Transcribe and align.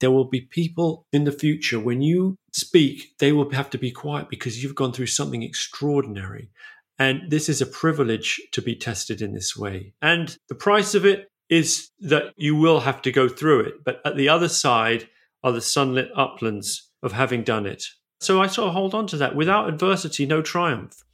there 0.00 0.10
will 0.10 0.28
be 0.28 0.40
people 0.40 1.06
in 1.12 1.24
the 1.24 1.32
future 1.32 1.80
when 1.80 2.02
you 2.02 2.36
speak, 2.52 3.16
they 3.18 3.32
will 3.32 3.50
have 3.50 3.70
to 3.70 3.78
be 3.78 3.90
quiet 3.90 4.28
because 4.28 4.62
you've 4.62 4.74
gone 4.74 4.92
through 4.92 5.06
something 5.06 5.42
extraordinary. 5.42 6.50
And 6.98 7.30
this 7.30 7.48
is 7.48 7.60
a 7.60 7.66
privilege 7.66 8.40
to 8.52 8.62
be 8.62 8.74
tested 8.74 9.22
in 9.22 9.32
this 9.32 9.56
way. 9.56 9.94
And 10.02 10.36
the 10.48 10.54
price 10.54 10.94
of 10.94 11.04
it 11.04 11.28
is 11.48 11.90
that 12.00 12.32
you 12.36 12.56
will 12.56 12.80
have 12.80 13.02
to 13.02 13.12
go 13.12 13.28
through 13.28 13.60
it. 13.60 13.84
But 13.84 14.00
at 14.04 14.16
the 14.16 14.28
other 14.28 14.48
side 14.48 15.08
are 15.42 15.52
the 15.52 15.60
sunlit 15.60 16.10
uplands 16.16 16.90
of 17.02 17.12
having 17.12 17.44
done 17.44 17.66
it. 17.66 17.84
So 18.20 18.42
I 18.42 18.48
sort 18.48 18.68
of 18.68 18.74
hold 18.74 18.94
on 18.94 19.06
to 19.08 19.16
that. 19.18 19.36
Without 19.36 19.68
adversity, 19.68 20.26
no 20.26 20.42
triumph. 20.42 21.04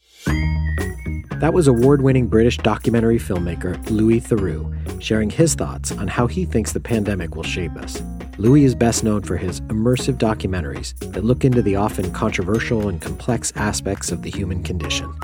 That 1.41 1.53
was 1.53 1.67
award 1.67 2.01
winning 2.01 2.29
British 2.29 2.57
documentary 2.57 3.19
filmmaker 3.19 3.91
Louis 3.91 4.21
Theroux 4.21 4.73
sharing 5.03 5.29
his 5.29 5.55
thoughts 5.55 5.93
on 5.93 6.09
how 6.09 6.27
he 6.27 6.47
thinks 6.47 6.73
the 6.73 6.81
pandemic 6.81 7.37
will 7.37 7.43
shape 7.43 7.77
us. 7.77 8.03
Louis 8.37 8.65
is 8.65 8.75
best 8.75 9.05
known 9.05 9.23
for 9.23 9.37
his 9.37 9.61
immersive 9.63 10.19
documentaries 10.19 10.99
that 11.13 11.23
look 11.23 11.45
into 11.45 11.63
the 11.63 11.77
often 11.77 12.11
controversial 12.11 12.89
and 12.89 13.01
complex 13.01 13.53
aspects 13.55 14.11
of 14.11 14.23
the 14.23 14.31
human 14.31 14.65
condition. 14.65 15.15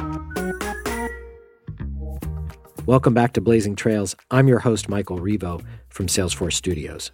Welcome 2.87 3.13
back 3.13 3.33
to 3.33 3.41
Blazing 3.41 3.75
Trails. 3.75 4.15
I'm 4.31 4.47
your 4.47 4.61
host, 4.61 4.89
Michael 4.89 5.19
Revo 5.19 5.61
from 5.89 6.07
Salesforce 6.07 6.53
Studios. 6.53 7.11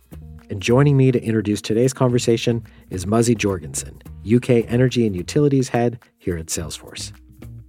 And 0.50 0.60
joining 0.60 0.98
me 0.98 1.12
to 1.12 1.22
introduce 1.22 1.62
today's 1.62 1.94
conversation 1.94 2.62
is 2.90 3.06
Muzzy 3.06 3.34
Jorgensen, 3.34 4.02
UK 4.30 4.70
Energy 4.70 5.06
and 5.06 5.16
Utilities 5.16 5.70
Head 5.70 5.98
here 6.18 6.36
at 6.36 6.46
Salesforce. 6.46 7.10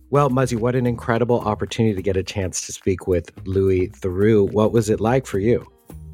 Well, 0.10 0.30
Muzzy, 0.30 0.58
what 0.58 0.76
an 0.76 0.86
incredible 0.86 1.40
opportunity 1.40 1.96
to 1.96 2.02
get 2.02 2.18
a 2.18 2.24
chance 2.24 2.66
to 2.66 2.74
speak 2.74 3.08
with 3.08 3.32
Louis 3.48 3.88
Theroux. 3.88 4.52
What 4.52 4.74
was 4.74 4.90
it 4.90 5.00
like 5.00 5.26
for 5.26 5.40
you? 5.40 5.66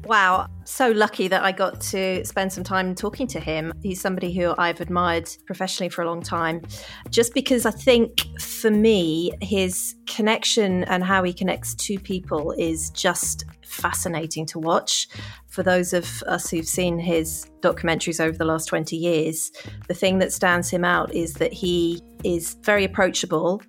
Wow, 0.06 0.48
so 0.64 0.90
lucky 0.90 1.28
that 1.28 1.42
I 1.42 1.52
got 1.52 1.80
to 1.80 2.22
spend 2.26 2.52
some 2.52 2.62
time 2.62 2.94
talking 2.94 3.26
to 3.28 3.40
him. 3.40 3.72
He's 3.82 4.02
somebody 4.02 4.34
who 4.34 4.54
I've 4.58 4.80
admired 4.80 5.28
professionally 5.46 5.88
for 5.88 6.02
a 6.02 6.06
long 6.06 6.20
time, 6.20 6.60
just 7.08 7.32
because 7.32 7.64
I 7.64 7.70
think 7.70 8.20
for 8.38 8.70
me, 8.70 9.32
his 9.40 9.94
connection 10.06 10.84
and 10.84 11.02
how 11.02 11.22
he 11.22 11.32
connects 11.32 11.74
to 11.86 11.98
people 11.98 12.52
is 12.58 12.90
just 12.90 13.46
fascinating 13.64 14.44
to 14.46 14.58
watch. 14.58 15.08
For 15.48 15.62
those 15.62 15.94
of 15.94 16.22
us 16.24 16.50
who've 16.50 16.68
seen 16.68 16.98
his 16.98 17.46
documentaries 17.62 18.20
over 18.20 18.36
the 18.36 18.44
last 18.44 18.66
20 18.66 18.96
years, 18.96 19.50
the 19.88 19.94
thing 19.94 20.18
that 20.18 20.32
stands 20.32 20.68
him 20.68 20.84
out 20.84 21.14
is 21.14 21.34
that 21.34 21.52
he 21.52 22.02
is 22.24 22.56
very 22.62 22.84
approachable 22.84 23.62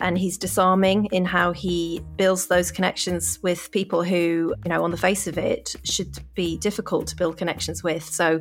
and 0.00 0.18
he's 0.18 0.38
disarming 0.38 1.06
in 1.06 1.24
how 1.24 1.52
he 1.52 2.00
builds 2.16 2.46
those 2.46 2.70
connections 2.70 3.38
with 3.42 3.70
people 3.72 4.02
who, 4.02 4.54
you 4.64 4.68
know, 4.68 4.84
on 4.84 4.90
the 4.90 4.96
face 4.96 5.26
of 5.26 5.38
it 5.38 5.74
should 5.84 6.18
be 6.34 6.56
difficult 6.58 7.06
to 7.08 7.16
build 7.16 7.36
connections 7.36 7.82
with. 7.82 8.04
So 8.04 8.40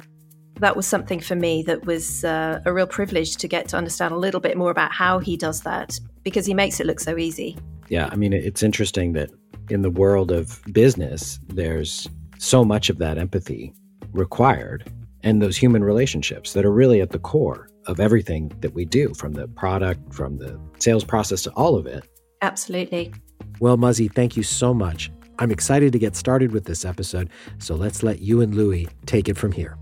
that 0.60 0.76
was 0.76 0.88
something 0.88 1.20
for 1.20 1.36
me 1.36 1.64
that 1.64 1.86
was 1.86 2.24
uh, 2.24 2.62
a 2.66 2.74
real 2.74 2.88
privilege 2.88 3.38
to 3.38 3.48
get 3.48 3.68
to 3.70 3.78
understand 3.78 4.14
a 4.14 4.18
little 4.18 4.40
bit 4.40 4.58
more 4.58 4.72
about 4.72 4.92
how 4.92 5.20
he 5.20 5.38
does 5.38 5.62
that 5.62 6.00
because 6.24 6.46
he 6.46 6.54
makes 6.54 6.80
it 6.80 6.86
look 6.86 7.00
so 7.00 7.18
easy. 7.18 7.58
Yeah, 7.90 8.10
I 8.12 8.16
mean, 8.16 8.34
it's 8.34 8.64
interesting 8.64 9.14
that 9.14 9.30
in 9.70 9.82
the 9.82 9.90
world 9.90 10.32
of 10.32 10.62
business, 10.72 11.40
there's 11.48 12.08
so 12.38 12.64
much 12.64 12.90
of 12.90 12.98
that 13.00 13.18
empathy 13.18 13.74
required 14.12 14.92
and 15.24 15.42
those 15.42 15.58
human 15.58 15.84
relationships 15.84 16.54
that 16.54 16.66
are 16.66 16.72
really 16.72 17.02
at 17.02 17.12
the 17.12 17.20
core 17.20 17.70
of 17.88 18.00
everything 18.00 18.52
that 18.62 18.74
we 18.74 18.86
do 18.86 19.14
from 19.14 19.34
the 19.34 19.48
product, 19.48 20.14
from 20.14 20.38
the 20.38 20.60
sales 20.80 21.04
process 21.04 21.42
to 21.44 21.52
all 21.52 21.76
of 21.76 21.86
it. 21.88 22.08
Absolutely. 22.42 23.14
Well, 23.60 23.78
Muzzy, 23.78 24.08
thank 24.08 24.38
you 24.38 24.44
so 24.44 24.74
much. 24.74 25.12
I'm 25.40 25.52
excited 25.52 25.92
to 25.94 26.00
get 26.00 26.16
started 26.16 26.52
with 26.52 26.66
this 26.66 26.86
episode, 26.86 27.30
so 27.60 27.76
let's 27.76 28.04
let 28.04 28.20
you 28.22 28.42
and 28.42 28.56
Louis 28.56 28.88
take 29.06 29.30
it 29.30 29.38
from 29.38 29.52
here. 29.52 29.78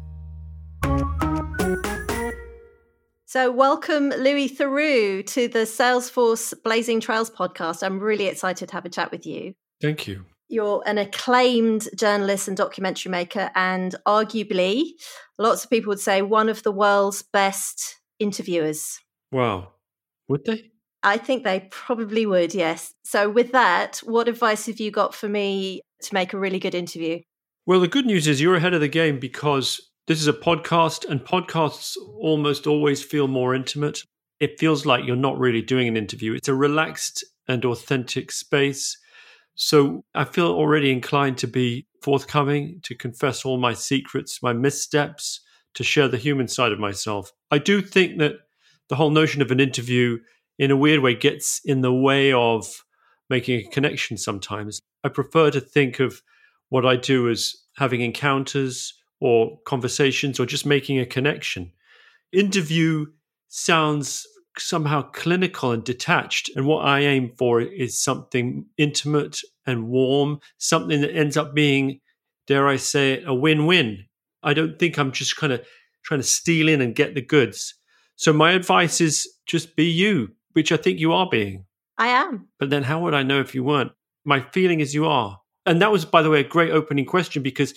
So, 3.26 3.52
welcome, 3.52 4.10
Louis 4.10 4.50
Theroux, 4.50 5.26
to 5.28 5.48
the 5.48 5.60
Salesforce 5.60 6.54
Blazing 6.64 7.02
Trails 7.02 7.30
podcast. 7.30 7.84
I'm 7.84 8.00
really 8.00 8.28
excited 8.28 8.70
to 8.70 8.76
have 8.76 8.86
a 8.86 8.90
chat 8.90 9.12
with 9.12 9.26
you. 9.26 9.54
Thank 9.82 10.08
you. 10.08 10.26
You're 10.48 10.84
an 10.86 10.98
acclaimed 10.98 11.90
journalist 11.96 12.48
and 12.48 12.56
documentary 12.56 13.12
maker, 13.12 13.50
and 13.56 13.96
arguably, 14.06 14.92
lots 15.38 15.64
of 15.64 15.70
people 15.70 15.90
would 15.90 16.00
say 16.00 16.22
one 16.22 16.50
of 16.50 16.64
the 16.64 16.72
world's 16.72 17.24
best 17.24 18.00
interviewers. 18.20 19.00
Wow. 19.32 19.74
Would 20.28 20.46
they? 20.46 20.72
I 21.04 21.18
think 21.18 21.44
they 21.44 21.68
probably 21.72 22.26
would, 22.26 22.54
yes. 22.54 22.94
So, 23.04 23.30
with 23.30 23.52
that, 23.52 23.98
what 24.04 24.28
advice 24.28 24.66
have 24.66 24.80
you 24.80 24.92
got 24.92 25.14
for 25.14 25.30
me 25.30 25.82
to 26.02 26.14
make 26.14 26.34
a 26.34 26.40
really 26.40 26.60
good 26.60 26.76
interview? 26.76 27.20
Well, 27.66 27.80
the 27.80 27.88
good 27.88 28.06
news 28.06 28.28
is 28.28 28.42
you're 28.42 28.56
ahead 28.56 28.74
of 28.74 28.82
the 28.82 28.88
game 28.88 29.20
because 29.20 29.82
this 30.08 30.22
is 30.22 30.28
a 30.28 30.34
podcast, 30.34 31.08
and 31.10 31.20
podcasts 31.20 31.96
almost 32.20 32.68
always 32.68 33.04
feel 33.04 33.28
more 33.28 33.56
intimate. 33.56 34.02
It 34.40 34.60
feels 34.60 34.86
like 34.86 35.06
you're 35.06 35.16
not 35.16 35.40
really 35.40 35.62
doing 35.62 35.88
an 35.88 35.98
interview, 35.98 36.34
it's 36.34 36.48
a 36.48 36.54
relaxed 36.56 37.24
and 37.48 37.64
authentic 37.66 38.32
space 38.32 38.98
so 39.56 40.04
I 40.14 40.26
feel 40.26 40.48
already 40.48 40.92
inclined 40.92 41.38
to 41.40 41.48
be 41.48 41.88
forthcoming, 42.02 42.82
to 42.84 42.96
confess 42.96 43.46
all 43.46 43.58
my 43.58 43.74
secrets, 43.74 44.44
my 44.44 44.54
missteps, 44.54 45.42
to 45.74 45.84
share 45.84 46.08
the 46.08 46.18
human 46.18 46.48
side 46.48 46.72
of 46.72 46.80
myself. 46.80 47.32
I 47.52 47.58
do 47.58 47.82
think 47.82 48.20
that 48.20 48.34
the 48.90 48.96
whole 48.96 49.10
notion 49.10 49.42
of 49.42 49.52
an 49.52 49.60
interview, 49.60 50.20
in 50.60 50.72
a 50.72 50.78
weird 50.78 51.02
way, 51.02 51.16
gets 51.16 51.62
in 51.66 51.82
the 51.82 51.94
way 51.94 52.32
of 52.32 52.84
making 53.30 53.60
a 53.60 53.70
connection 53.70 54.18
sometimes. 54.18 54.82
I 55.04 55.10
prefer 55.10 55.52
to 55.52 55.62
think 55.62 56.00
of 56.00 56.22
what 56.70 56.86
I 56.86 56.96
do 56.96 57.30
as 57.30 57.56
having 57.78 58.02
encounters 58.02 58.94
or 59.20 59.58
conversations 59.66 60.40
or 60.40 60.46
just 60.46 60.66
making 60.66 61.00
a 61.00 61.06
connection. 61.06 61.72
Interview 62.32 63.08
sounds 63.48 64.28
somehow 64.60 65.02
clinical 65.02 65.72
and 65.72 65.84
detached. 65.84 66.50
And 66.56 66.66
what 66.66 66.86
I 66.86 67.02
aim 67.02 67.34
for 67.38 67.62
is 67.62 68.00
something 68.00 68.66
intimate 68.78 69.42
and 69.66 69.88
warm, 69.88 70.40
something 70.58 71.02
that 71.02 71.16
ends 71.16 71.38
up 71.38 71.54
being, 71.54 72.00
dare 72.48 72.68
I 72.68 72.78
say 72.78 73.14
it, 73.14 73.24
a 73.28 73.34
win 73.34 73.66
win. 73.66 74.06
I 74.44 74.54
don't 74.54 74.78
think 74.78 74.98
I'm 74.98 75.12
just 75.12 75.38
kind 75.38 75.54
of 75.54 75.66
trying 76.04 76.20
to 76.20 76.28
steal 76.28 76.70
in 76.70 76.82
and 76.82 76.96
get 76.96 77.16
the 77.16 77.22
goods. 77.22 77.76
So 78.16 78.32
my 78.32 78.52
advice 78.52 79.02
is 79.02 79.28
just 79.46 79.76
be 79.76 79.86
you, 79.86 80.30
which 80.54 80.72
I 80.72 80.78
think 80.78 81.00
you 81.00 81.14
are 81.14 81.28
being. 81.30 81.66
I 81.98 82.08
am. 82.08 82.48
But 82.60 82.70
then 82.70 82.84
how 82.84 83.00
would 83.02 83.14
I 83.14 83.24
know 83.24 83.40
if 83.40 83.56
you 83.56 83.64
weren't? 83.64 83.92
My 84.24 84.40
feeling 84.40 84.80
is 84.80 84.94
you 84.94 85.06
are. 85.06 85.40
And 85.66 85.82
that 85.82 85.92
was, 85.92 86.06
by 86.06 86.22
the 86.22 86.30
way, 86.30 86.42
a 86.42 86.48
great 86.48 86.72
opening 86.72 87.06
question 87.06 87.42
because 87.42 87.74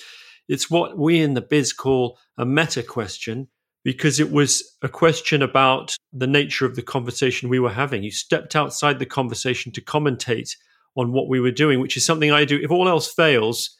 it's 0.48 0.70
what 0.70 0.98
we 0.98 1.20
in 1.20 1.34
the 1.34 1.40
biz 1.40 1.72
call 1.72 2.18
a 2.36 2.44
meta 2.44 2.82
question 2.82 3.48
because 3.88 4.20
it 4.20 4.30
was 4.30 4.76
a 4.82 4.88
question 4.88 5.40
about 5.40 5.96
the 6.12 6.26
nature 6.26 6.66
of 6.66 6.76
the 6.76 6.82
conversation 6.82 7.48
we 7.48 7.58
were 7.58 7.72
having. 7.72 8.02
You 8.02 8.10
stepped 8.10 8.54
outside 8.54 8.98
the 8.98 9.06
conversation 9.06 9.72
to 9.72 9.80
commentate 9.80 10.50
on 10.94 11.10
what 11.10 11.26
we 11.26 11.40
were 11.40 11.50
doing, 11.50 11.80
which 11.80 11.96
is 11.96 12.04
something 12.04 12.30
I 12.30 12.44
do. 12.44 12.60
If 12.62 12.70
all 12.70 12.86
else 12.86 13.10
fails, 13.10 13.74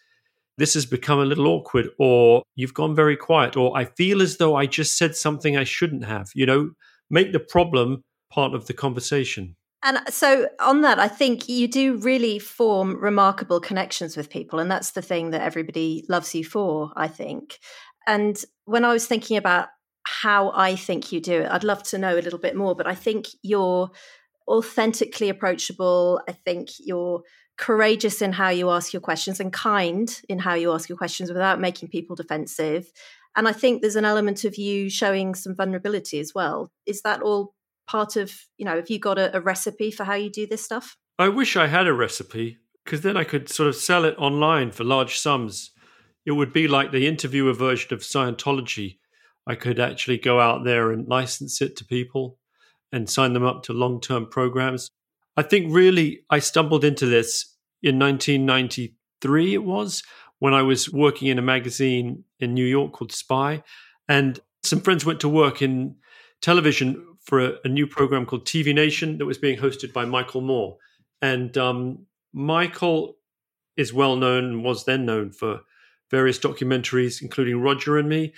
this 0.57 0.73
has 0.73 0.87
become 0.87 1.19
a 1.19 1.27
little 1.27 1.47
awkward, 1.47 1.91
or 1.99 2.43
you've 2.55 2.73
gone 2.73 2.95
very 2.95 3.19
quiet, 3.19 3.55
or 3.55 3.77
I 3.77 3.85
feel 3.85 4.23
as 4.23 4.39
though 4.39 4.57
I 4.57 4.65
just 4.65 4.97
said 4.97 5.15
something 5.15 5.59
I 5.59 5.65
shouldn't 5.65 6.07
have. 6.07 6.31
You 6.35 6.47
know, 6.47 6.71
make 7.11 7.33
the 7.33 7.39
problem 7.39 8.03
part 8.33 8.55
of 8.55 8.67
the 8.67 8.73
conversation. 8.73 9.57
And 9.83 9.99
uh, 9.99 10.05
so, 10.09 10.49
on 10.59 10.81
that, 10.81 10.99
I 10.99 11.09
think 11.09 11.51
you 11.51 11.69
do 11.69 11.99
really 11.99 12.39
form 12.39 12.97
remarkable 12.97 13.61
connections 13.61 14.17
with 14.17 14.31
people. 14.31 14.59
And 14.59 14.71
that's 14.71 14.93
the 14.93 15.03
thing 15.03 15.33
that 15.33 15.43
everybody 15.43 16.07
loves 16.09 16.35
you 16.35 16.47
for, 16.47 16.95
I 16.97 17.09
think. 17.09 17.59
And 18.07 18.43
when 18.65 18.87
I 18.87 18.95
was 18.95 19.07
thinking 19.07 19.37
about 19.37 19.69
how 20.09 20.51
I 20.55 20.75
think 20.75 21.13
you 21.13 21.21
do 21.21 21.43
it. 21.43 21.51
I'd 21.51 21.65
love 21.65 21.83
to 21.85 21.99
know 21.99 22.19
a 22.19 22.21
little 22.21 22.39
bit 22.39 22.57
more, 22.57 22.75
but 22.75 22.87
I 22.87 22.95
think 22.95 23.27
you're 23.43 23.91
authentically 24.49 25.29
approachable. 25.29 26.23
I 26.27 26.33
think 26.33 26.71
you're 26.79 27.23
courageous 27.59 28.23
in 28.23 28.33
how 28.33 28.49
you 28.49 28.71
ask 28.71 28.93
your 28.93 29.03
questions 29.03 29.41
and 29.41 29.53
kind 29.53 30.21
in 30.29 30.39
how 30.39 30.55
you 30.55 30.73
ask 30.73 30.89
your 30.89 30.97
questions 30.97 31.29
without 31.29 31.61
making 31.61 31.89
people 31.89 32.17
defensive. 32.17 32.91
And 33.37 33.47
I 33.47 33.53
think 33.53 33.83
there's 33.83 33.97
an 33.97 34.07
element 34.07 34.45
of 34.45 34.57
you 34.57 34.89
showing 34.89 35.35
some 35.35 35.55
vulnerability 35.55 36.21
as 36.21 36.33
well. 36.35 36.73
Is 36.87 37.03
that 37.03 37.21
all 37.21 37.55
part 37.87 38.17
of, 38.17 38.33
you 38.57 38.65
know, 38.65 38.77
have 38.77 38.89
you 38.89 38.99
got 38.99 39.19
a, 39.19 39.37
a 39.37 39.41
recipe 39.41 39.91
for 39.91 40.05
how 40.05 40.15
you 40.15 40.31
do 40.31 40.47
this 40.47 40.65
stuff? 40.65 40.97
I 41.19 41.29
wish 41.29 41.57
I 41.57 41.67
had 41.67 41.87
a 41.87 41.93
recipe 41.93 42.59
because 42.85 43.03
then 43.03 43.17
I 43.17 43.25
could 43.25 43.51
sort 43.51 43.69
of 43.69 43.77
sell 43.77 44.05
it 44.05 44.17
online 44.17 44.71
for 44.71 44.85
large 44.85 45.19
sums. 45.19 45.73
It 46.25 46.33
would 46.33 46.53
be 46.53 46.69
like 46.69 46.93
the 46.93 47.07
interviewer 47.07 47.53
version 47.53 47.93
of 47.93 48.01
Scientology 48.01 48.99
I 49.49 49.55
could 49.55 49.81
actually 49.81 50.19
go 50.19 50.41
out 50.41 50.65
there 50.65 50.93
and 50.93 51.09
license 51.09 51.63
it 51.63 51.75
to 51.77 51.85
people 51.85 52.39
and 52.93 53.09
sign 53.09 53.33
them 53.33 53.45
up 53.45 53.63
to 53.65 53.73
long 53.73 54.01
term 54.01 54.27
programs. 54.27 54.91
I 55.37 55.43
think 55.43 55.73
really 55.73 56.21
I 56.31 56.39
stumbled 56.39 56.85
into 56.85 57.07
this 57.07 57.57
in 57.83 57.99
1993, 57.99 59.55
it 59.55 59.65
was 59.65 60.03
when 60.39 60.55
I 60.55 60.63
was 60.63 60.93
working 60.93 61.29
in 61.29 61.39
a 61.39 61.43
magazine 61.43 62.25
in 62.41 62.55
New 62.55 62.65
York 62.65 62.93
called 62.93 63.13
Spy. 63.13 63.63
And 64.09 64.39
some 64.63 64.81
friends 64.81 65.05
went 65.05 65.21
to 65.21 65.29
work 65.29 65.63
in 65.63 65.97
television 66.41 67.05
for 67.21 67.41
a, 67.41 67.53
a 67.65 67.69
new 67.69 67.87
program 67.87 68.27
called 68.27 68.47
TV 68.47 68.75
Nation 68.75 69.19
that 69.19 69.27
was 69.27 69.39
being 69.39 69.59
hosted 69.59 69.93
by 69.93 70.05
Michael 70.05 70.41
Moore. 70.41 70.77
And 71.21 71.57
um, 71.59 72.07
Michael 72.33 73.17
is 73.77 73.93
well 73.93 74.17
known 74.17 74.45
and 74.45 74.65
was 74.65 74.85
then 74.85 75.07
known 75.07 75.31
for 75.31 75.61
various 76.11 76.39
documentaries, 76.39 77.21
including 77.23 77.61
Roger 77.61 77.99
and 77.99 78.09
Me. 78.09 78.33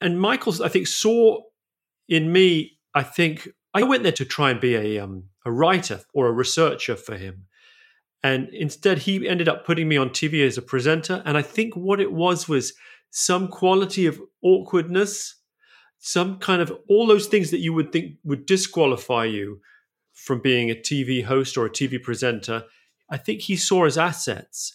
And 0.00 0.20
Michael, 0.20 0.62
I 0.62 0.68
think, 0.68 0.86
saw 0.86 1.40
in 2.08 2.32
me, 2.32 2.78
I 2.94 3.02
think, 3.02 3.48
I 3.74 3.82
went 3.82 4.02
there 4.02 4.12
to 4.12 4.24
try 4.24 4.50
and 4.50 4.60
be 4.60 4.74
a, 4.74 4.98
um, 4.98 5.24
a 5.44 5.52
writer 5.52 6.00
or 6.14 6.28
a 6.28 6.32
researcher 6.32 6.96
for 6.96 7.16
him. 7.16 7.46
And 8.22 8.48
instead, 8.48 8.98
he 8.98 9.28
ended 9.28 9.48
up 9.48 9.64
putting 9.64 9.88
me 9.88 9.96
on 9.96 10.10
TV 10.10 10.46
as 10.46 10.58
a 10.58 10.62
presenter. 10.62 11.22
And 11.24 11.36
I 11.36 11.42
think 11.42 11.76
what 11.76 12.00
it 12.00 12.12
was 12.12 12.48
was 12.48 12.72
some 13.10 13.48
quality 13.48 14.06
of 14.06 14.20
awkwardness, 14.42 15.36
some 15.98 16.38
kind 16.38 16.60
of 16.60 16.72
all 16.88 17.06
those 17.06 17.26
things 17.26 17.50
that 17.50 17.60
you 17.60 17.72
would 17.72 17.92
think 17.92 18.16
would 18.24 18.46
disqualify 18.46 19.24
you 19.24 19.60
from 20.12 20.40
being 20.40 20.70
a 20.70 20.74
TV 20.74 21.24
host 21.24 21.56
or 21.56 21.66
a 21.66 21.70
TV 21.70 22.02
presenter. 22.02 22.64
I 23.10 23.16
think 23.16 23.42
he 23.42 23.56
saw 23.56 23.84
as 23.84 23.98
assets. 23.98 24.74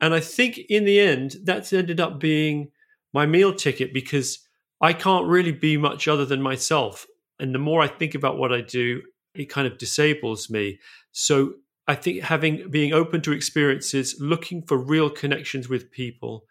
And 0.00 0.14
I 0.14 0.20
think 0.20 0.58
in 0.68 0.84
the 0.84 1.00
end, 1.00 1.36
that's 1.42 1.72
ended 1.72 2.00
up 2.00 2.20
being 2.20 2.70
my 3.12 3.26
meal 3.26 3.54
ticket 3.54 3.94
because 3.94 4.45
I 4.80 4.92
can't 4.92 5.26
really 5.26 5.52
be 5.52 5.76
much 5.76 6.08
other 6.08 6.24
than 6.24 6.42
myself. 6.42 7.06
And 7.38 7.54
the 7.54 7.58
more 7.58 7.82
I 7.82 7.88
think 7.88 8.14
about 8.14 8.38
what 8.38 8.52
I 8.52 8.60
do, 8.60 9.02
it 9.34 9.50
kind 9.50 9.66
of 9.66 9.78
disables 9.78 10.50
me. 10.50 10.78
So 11.12 11.54
I 11.86 11.94
think 11.94 12.22
having 12.22 12.70
being 12.70 12.92
open 12.92 13.20
to 13.22 13.32
experiences, 13.32 14.16
looking 14.20 14.62
for 14.62 14.76
real 14.76 15.10
connections 15.10 15.68
with 15.68 15.90
people, 15.90 16.44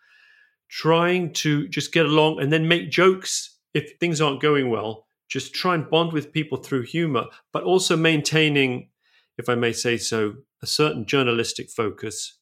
trying 0.70 1.34
to 1.34 1.68
just 1.68 1.92
get 1.92 2.06
along 2.06 2.40
and 2.40 2.52
then 2.52 2.68
make 2.68 2.90
jokes 2.90 3.58
if 3.74 3.94
things 4.00 4.22
aren't 4.22 4.42
going 4.42 4.70
well, 4.70 5.06
just 5.28 5.54
try 5.54 5.76
and 5.76 5.90
bond 5.90 6.14
with 6.14 6.32
people 6.32 6.58
through 6.58 6.84
humor, 6.84 7.26
but 7.52 7.64
also 7.64 7.98
maintaining, 7.98 8.90
if 9.38 9.50
I 9.50 9.56
may 9.56 9.74
say 9.74 9.98
so, 9.98 10.36
a 10.62 10.68
certain 10.68 11.06
journalistic 11.06 11.70
focus. 11.70 12.40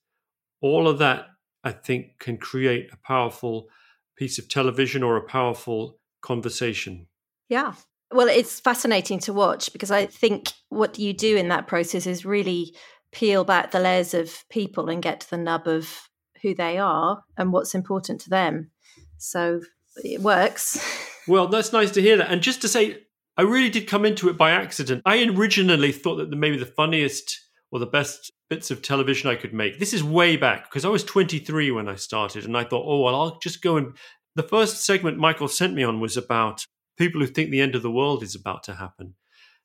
All 0.62 0.88
of 0.88 1.00
that, 1.00 1.28
I 1.64 1.72
think, 1.72 2.20
can 2.20 2.38
create 2.38 2.90
a 2.94 2.98
powerful 2.98 3.68
piece 4.18 4.38
of 4.38 4.50
television 4.50 5.04
or 5.04 5.18
a 5.18 5.22
powerful 5.22 6.00
conversation. 6.22 7.08
Yeah. 7.50 7.74
Well, 8.12 8.28
it's 8.28 8.60
fascinating 8.60 9.20
to 9.20 9.34
watch 9.34 9.74
because 9.74 9.92
I 9.92 10.06
think 10.06 10.52
what 10.70 11.00
you 11.00 11.14
do 11.14 11.36
in 11.36 11.50
that 11.50 11.68
process 11.68 12.06
is 12.06 12.26
really 12.26 12.76
peel 13.12 13.44
back 13.44 13.72
the 13.72 13.80
layers 13.80 14.14
of 14.14 14.44
people 14.50 14.90
and 14.90 15.02
get 15.02 15.22
to 15.22 15.30
the 15.30 15.38
nub 15.38 15.68
of 15.68 16.10
who 16.42 16.54
they 16.54 16.78
are 16.78 17.24
and 17.38 17.52
what's 17.52 17.74
important 17.74 18.22
to 18.22 18.30
them. 18.30 18.72
So 19.18 19.62
it 19.98 20.22
works. 20.22 20.84
Well, 21.26 21.48
that's 21.48 21.72
nice 21.72 21.92
to 21.92 22.02
hear 22.02 22.18
that. 22.18 22.30
And 22.30 22.42
just 22.42 22.60
to 22.64 22.68
say, 22.68 22.98
I 23.38 23.44
really 23.44 23.70
did 23.70 23.88
come 23.88 24.04
into 24.04 24.28
it 24.28 24.38
by 24.38 24.52
accident. 24.52 25.04
I 25.06 25.24
originally 25.24 25.94
thought 25.94 26.18
that 26.18 26.30
maybe 26.30 26.58
the 26.58 26.66
funniest 26.66 27.40
or 27.72 27.80
the 27.80 27.86
best 27.86 28.30
bits 28.54 28.70
of 28.70 28.84
television 28.84 29.32
I 29.32 29.36
could 29.36 29.52
make. 29.52 29.80
This 29.80 29.94
is 29.94 30.04
way 30.04 30.38
back 30.38 30.70
because 30.70 30.86
I 30.86 30.90
was 30.90 31.04
23 31.04 31.72
when 31.72 31.90
I 31.90 31.96
started, 31.96 32.46
and 32.46 32.56
I 32.56 32.64
thought, 32.64 32.86
oh, 32.86 33.02
well, 33.02 33.16
I'll 33.16 33.40
just 33.40 33.64
go 33.64 33.78
and. 33.78 33.98
The 34.36 34.44
first 34.44 34.86
segment 34.86 35.18
Michael 35.18 35.48
sent 35.48 35.74
me 35.74 35.84
on 35.84 36.00
was 36.00 36.18
about 36.18 36.66
people 36.98 37.20
who 37.20 37.28
think 37.28 37.50
the 37.50 37.62
end 37.62 37.74
of 37.76 37.82
the 37.82 37.92
world 37.92 38.22
is 38.22 38.36
about 38.36 38.64
to 38.64 38.76
happen, 38.76 39.16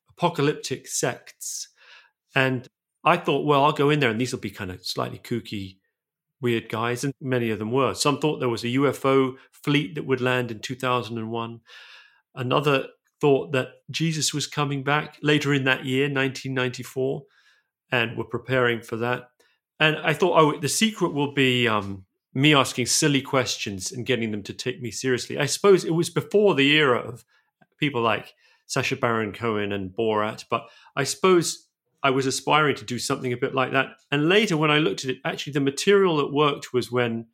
apocalyptic 0.09 0.87
sects. 0.87 1.67
And 2.35 2.67
I 3.03 3.17
thought, 3.17 3.45
well, 3.45 3.63
I'll 3.63 3.71
go 3.71 3.89
in 3.89 3.99
there 3.99 4.11
and 4.11 4.21
these 4.21 4.31
will 4.31 4.39
be 4.39 4.51
kind 4.51 4.71
of 4.71 4.85
slightly 4.85 5.17
kooky, 5.17 5.77
weird 6.39 6.69
guys. 6.69 7.03
And 7.03 7.13
many 7.19 7.49
of 7.49 7.57
them 7.57 7.71
were. 7.71 7.95
Some 7.95 8.19
thought 8.19 8.39
there 8.39 8.49
was 8.49 8.63
a 8.63 8.67
UFO 8.79 9.37
fleet 9.51 9.95
that 9.95 10.05
would 10.05 10.21
land 10.21 10.51
in 10.51 10.59
2001. 10.59 11.61
Another 12.35 12.87
thought 13.19 13.51
that 13.53 13.69
Jesus 13.89 14.35
was 14.35 14.45
coming 14.45 14.83
back 14.83 15.17
later 15.23 15.51
in 15.51 15.63
that 15.63 15.85
year, 15.85 16.03
1994, 16.03 17.23
and 17.91 18.17
we're 18.17 18.23
preparing 18.25 18.81
for 18.81 18.97
that. 18.97 19.31
And 19.79 19.97
I 19.97 20.13
thought, 20.13 20.39
oh, 20.39 20.59
the 20.59 20.69
secret 20.69 21.13
will 21.13 21.33
be 21.33 21.67
um, 21.67 22.05
me 22.33 22.53
asking 22.53 22.87
silly 22.87 23.21
questions 23.21 23.91
and 23.91 24.05
getting 24.05 24.31
them 24.31 24.43
to 24.43 24.53
take 24.53 24.81
me 24.81 24.91
seriously. 24.91 25.37
I 25.37 25.45
suppose 25.45 25.85
it 25.85 25.93
was 25.93 26.09
before 26.09 26.55
the 26.55 26.69
era 26.71 26.99
of 26.99 27.23
people 27.79 28.01
like 28.01 28.33
Sacha 28.65 28.95
Baron 28.95 29.31
Cohen 29.31 29.71
and 29.71 29.91
Borat, 29.91 30.45
but 30.49 30.67
I 30.95 31.03
suppose 31.03 31.67
I 32.03 32.11
was 32.11 32.25
aspiring 32.25 32.75
to 32.75 32.85
do 32.85 32.99
something 32.99 33.33
a 33.33 33.37
bit 33.37 33.55
like 33.55 33.71
that. 33.71 33.87
And 34.11 34.29
later, 34.29 34.57
when 34.57 34.71
I 34.71 34.77
looked 34.77 35.03
at 35.03 35.11
it, 35.11 35.17
actually, 35.25 35.53
the 35.53 35.59
material 35.59 36.17
that 36.17 36.33
worked 36.33 36.73
was 36.73 36.91
when 36.91 37.27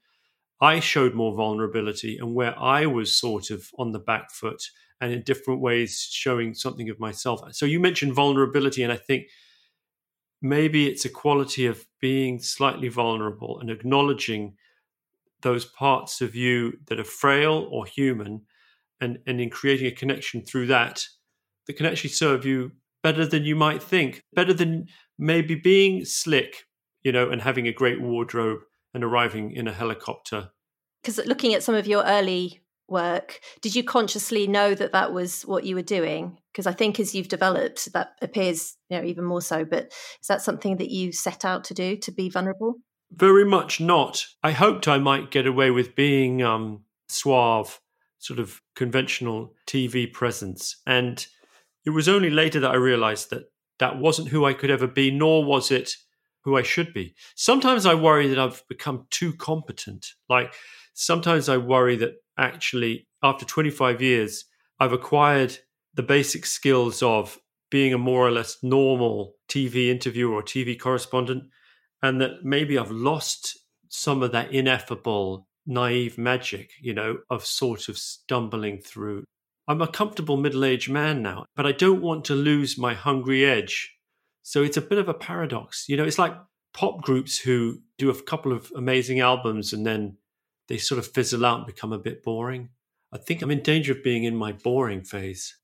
I 0.62 0.80
showed 0.80 1.14
more 1.14 1.36
vulnerability 1.36 2.18
and 2.18 2.34
where 2.34 2.58
I 2.58 2.86
was 2.86 3.12
sort 3.12 3.50
of 3.50 3.70
on 3.78 3.92
the 3.92 4.00
back 4.00 4.32
foot 4.32 4.64
and 5.02 5.12
in 5.12 5.22
different 5.24 5.62
ways 5.62 6.08
showing 6.10 6.54
something 6.54 6.90
of 6.90 7.00
myself. 7.00 7.42
So 7.54 7.66
you 7.66 7.80
mentioned 7.80 8.14
vulnerability, 8.14 8.82
and 8.82 8.92
I 8.92 8.96
think 8.96 9.28
maybe 10.42 10.88
it's 10.88 11.06
a 11.06 11.10
quality 11.10 11.66
of 11.66 11.86
being 12.00 12.40
slightly 12.40 12.88
vulnerable 12.88 13.60
and 13.60 13.70
acknowledging 13.70 14.56
those 15.42 15.66
parts 15.66 16.22
of 16.22 16.36
you 16.36 16.74
that 16.88 17.00
are 17.00 17.04
frail 17.04 17.68
or 17.72 17.86
human 17.86 18.42
and, 19.02 19.20
and 19.28 19.40
in 19.40 19.50
creating 19.50 19.88
a 19.88 19.92
connection 19.92 20.44
through 20.44 20.68
that 20.68 21.04
that 21.68 21.74
can 21.74 21.86
actually 21.86 22.10
serve 22.10 22.46
you 22.46 22.72
better 23.04 23.26
than 23.26 23.44
you 23.44 23.56
might 23.56 23.84
think, 23.84 24.24
better 24.34 24.54
than 24.54 24.88
maybe 25.18 25.56
being 25.56 26.06
slick, 26.06 26.66
you 27.04 27.12
know, 27.12 27.30
and 27.30 27.42
having 27.42 27.68
a 27.68 27.74
great 27.74 28.02
wardrobe 28.02 28.60
and 28.94 29.04
arriving 29.04 29.52
in 29.52 29.68
a 29.68 29.74
helicopter. 29.74 30.50
Because 31.02 31.24
looking 31.26 31.54
at 31.54 31.62
some 31.62 31.76
of 31.76 31.86
your 31.86 32.04
early 32.04 32.62
work, 32.88 33.40
did 33.62 33.76
you 33.76 33.84
consciously 33.84 34.48
know 34.48 34.74
that 34.74 34.94
that 34.94 35.14
was 35.14 35.44
what 35.44 35.64
you 35.66 35.76
were 35.76 35.84
doing? 35.84 36.40
Because 36.56 36.68
I 36.68 36.72
think 36.72 37.02
as 37.02 37.14
you've 37.14 37.28
developed, 37.28 37.92
that 37.92 38.14
appears, 38.22 38.78
you 38.90 38.98
know, 38.98 39.04
even 39.04 39.26
more 39.26 39.42
so. 39.42 39.66
But 39.66 39.92
is 40.22 40.28
that 40.30 40.42
something 40.42 40.78
that 40.78 40.90
you 40.90 41.12
set 41.12 41.44
out 41.44 41.66
to 41.66 41.74
do 41.74 41.98
to 41.98 42.12
be 42.14 42.30
vulnerable? 42.30 42.76
Very 43.12 43.44
much 43.44 43.82
not. 43.82 44.26
I 44.42 44.52
hoped 44.52 44.88
I 44.88 44.98
might 44.98 45.32
get 45.32 45.46
away 45.46 45.70
with 45.70 45.96
being 45.96 46.42
um, 46.42 46.86
suave, 47.10 47.82
sort 48.20 48.40
of 48.40 48.62
conventional 48.74 49.54
TV 49.68 50.12
presence. 50.12 50.78
And 50.88 51.28
it 51.86 51.90
was 51.90 52.08
only 52.08 52.30
later 52.30 52.62
that 52.62 52.72
I 52.72 52.76
realized 52.76 53.32
that 53.32 53.52
that 53.80 54.00
wasn't 54.00 54.30
who 54.30 54.46
I 54.46 54.54
could 54.54 54.72
ever 54.72 54.88
be, 54.88 55.12
nor 55.12 55.44
was 55.44 55.72
it 55.72 55.98
who 56.46 56.56
I 56.56 56.62
should 56.62 56.94
be. 56.94 57.16
Sometimes 57.36 57.86
I 57.86 57.96
worry 57.96 58.30
that 58.30 58.40
I've 58.40 58.64
become 58.70 59.08
too 59.10 59.34
competent. 59.34 60.14
Like 60.30 60.54
sometimes 60.94 61.50
I 61.50 61.58
worry 61.58 61.98
that 61.98 62.14
actually, 62.38 63.10
after 63.22 63.44
25 63.44 64.02
years, 64.02 64.46
I've 64.80 64.94
acquired 64.94 65.58
the 65.96 66.04
basic 66.04 66.46
skills 66.46 67.02
of 67.02 67.40
being 67.72 67.94
a 67.94 67.98
more 67.98 68.26
or 68.28 68.32
less 68.32 68.58
normal 68.62 69.36
TV 69.50 69.90
interviewer 69.90 70.36
or 70.36 70.44
TV 70.44 70.80
correspondent 70.80 71.44
and 72.02 72.22
that 72.22 72.44
maybe 72.44 72.78
I've 72.78 72.92
lost 72.92 73.58
some 73.90 74.22
of 74.22 74.32
that 74.34 74.52
ineffable, 74.52 75.48
naive 75.66 76.18
magic, 76.18 76.72
you 76.82 76.94
know, 76.94 77.18
of 77.30 77.46
sort 77.46 77.90
of 77.90 77.98
stumbling 77.98 78.80
through. 78.80 79.24
I'm 79.68 79.82
a 79.82 79.88
comfortable 79.88 80.38
middle 80.38 80.64
aged 80.64 80.90
man 80.90 81.24
now, 81.24 81.46
but 81.56 81.66
I 81.66 81.72
don't 81.72 82.02
want 82.02 82.26
to 82.26 82.36
lose 82.36 82.78
my 82.78 82.94
hungry 82.94 83.46
edge. 83.46 83.92
So 84.44 84.62
it's 84.62 84.78
a 84.78 84.82
bit 84.82 85.00
of 85.00 85.10
a 85.10 85.14
paradox. 85.14 85.90
You 85.90 85.98
know, 85.98 86.04
it's 86.04 86.20
like 86.20 86.36
pop 86.74 87.02
groups 87.02 87.40
who 87.40 87.82
do 87.98 88.10
a 88.10 88.22
couple 88.22 88.52
of 88.52 88.72
amazing 88.76 89.22
albums 89.22 89.74
and 89.74 89.86
then 89.86 90.18
they 90.68 90.78
sort 90.78 91.00
of 91.00 91.08
fizzle 91.08 91.46
out 91.46 91.60
and 91.60 91.66
become 91.66 91.94
a 91.94 92.00
bit 92.00 92.22
boring. 92.24 92.70
I 93.12 93.18
think 93.18 93.42
I'm 93.42 93.52
in 93.52 93.64
danger 93.64 93.94
of 93.94 94.04
being 94.04 94.24
in 94.24 94.36
my 94.36 94.52
boring 94.52 95.04
phase. 95.04 95.56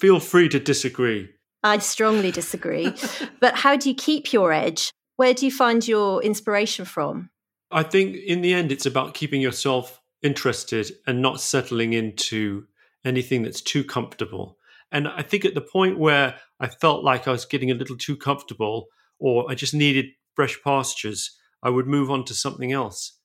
Feel 0.00 0.20
free 0.20 0.48
to 0.50 0.60
disagree. 0.60 1.30
I 1.62 1.78
strongly 1.78 2.30
disagree. 2.30 2.92
but 3.40 3.56
how 3.56 3.76
do 3.76 3.88
you 3.88 3.94
keep 3.94 4.32
your 4.32 4.52
edge? 4.52 4.90
Where 5.16 5.34
do 5.34 5.46
you 5.46 5.52
find 5.52 5.86
your 5.86 6.22
inspiration 6.22 6.84
from? 6.84 7.30
I 7.70 7.82
think 7.82 8.16
in 8.16 8.42
the 8.42 8.54
end, 8.54 8.70
it's 8.70 8.86
about 8.86 9.14
keeping 9.14 9.40
yourself 9.40 10.00
interested 10.22 10.92
and 11.06 11.20
not 11.22 11.40
settling 11.40 11.92
into 11.92 12.66
anything 13.04 13.42
that's 13.42 13.60
too 13.60 13.84
comfortable. 13.84 14.58
And 14.92 15.08
I 15.08 15.22
think 15.22 15.44
at 15.44 15.54
the 15.54 15.60
point 15.60 15.98
where 15.98 16.36
I 16.60 16.68
felt 16.68 17.02
like 17.02 17.26
I 17.26 17.32
was 17.32 17.44
getting 17.44 17.70
a 17.70 17.74
little 17.74 17.96
too 17.96 18.16
comfortable 18.16 18.86
or 19.18 19.50
I 19.50 19.54
just 19.54 19.74
needed 19.74 20.06
fresh 20.34 20.58
pastures, 20.62 21.36
I 21.62 21.70
would 21.70 21.86
move 21.86 22.10
on 22.10 22.24
to 22.26 22.34
something 22.34 22.72
else. 22.72 23.18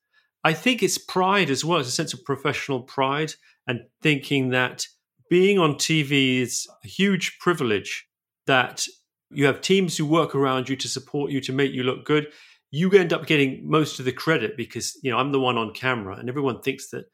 I 0.43 0.53
think 0.53 0.81
it's 0.81 0.97
pride 0.97 1.49
as 1.49 1.63
well, 1.63 1.79
it's 1.79 1.89
a 1.89 1.91
sense 1.91 2.13
of 2.13 2.25
professional 2.25 2.81
pride 2.81 3.33
and 3.67 3.81
thinking 4.01 4.49
that 4.49 4.87
being 5.31 5.57
on 5.57 5.75
TV 5.75 6.41
is 6.41 6.67
a 6.83 6.87
huge 6.87 7.39
privilege 7.39 8.05
that 8.47 8.85
you 9.29 9.45
have 9.45 9.61
teams 9.61 9.95
who 9.95 10.05
work 10.05 10.35
around 10.35 10.67
you 10.67 10.75
to 10.75 10.89
support 10.89 11.31
you 11.31 11.39
to 11.39 11.53
make 11.53 11.71
you 11.71 11.83
look 11.83 12.03
good. 12.03 12.27
You 12.69 12.91
end 12.91 13.13
up 13.13 13.27
getting 13.27 13.61
most 13.63 13.97
of 13.97 14.03
the 14.03 14.11
credit 14.11 14.57
because 14.57 14.99
you 15.01 15.09
know 15.09 15.17
I'm 15.17 15.31
the 15.31 15.39
one 15.39 15.57
on 15.57 15.73
camera, 15.73 16.17
and 16.17 16.27
everyone 16.27 16.61
thinks 16.61 16.89
that 16.89 17.05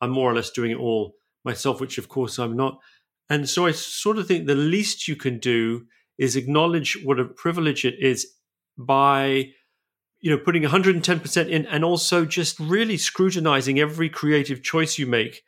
I'm 0.00 0.08
more 0.08 0.30
or 0.30 0.34
less 0.34 0.50
doing 0.50 0.70
it 0.70 0.78
all 0.78 1.16
myself, 1.44 1.78
which 1.78 1.98
of 1.98 2.08
course 2.08 2.38
I'm 2.38 2.56
not. 2.56 2.78
And 3.28 3.46
so 3.46 3.66
I 3.66 3.72
sort 3.72 4.16
of 4.16 4.26
think 4.26 4.46
the 4.46 4.54
least 4.54 5.06
you 5.06 5.14
can 5.14 5.38
do 5.38 5.84
is 6.16 6.34
acknowledge 6.34 6.96
what 7.04 7.20
a 7.20 7.26
privilege 7.26 7.84
it 7.84 7.96
is 8.00 8.26
by 8.78 9.50
you 10.20 10.30
know 10.30 10.38
putting 10.38 10.62
110% 10.62 11.48
in 11.50 11.66
and 11.66 11.84
also 11.84 12.24
just 12.24 12.58
really 12.58 12.96
scrutinizing 12.96 13.78
every 13.78 14.08
creative 14.08 14.62
choice 14.62 14.98
you 14.98 15.06
make 15.06 15.42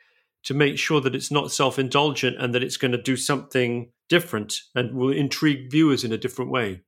to 0.44 0.54
make 0.54 0.78
sure 0.78 1.00
that 1.00 1.14
it's 1.14 1.30
not 1.30 1.50
self-indulgent 1.50 2.36
and 2.38 2.54
that 2.54 2.62
it's 2.62 2.76
going 2.76 2.92
to 2.92 3.02
do 3.02 3.16
something 3.16 3.90
different 4.08 4.60
and 4.74 4.94
will 4.94 5.12
intrigue 5.12 5.70
viewers 5.70 6.04
in 6.04 6.12
a 6.12 6.18
different 6.18 6.50
way. 6.50 6.82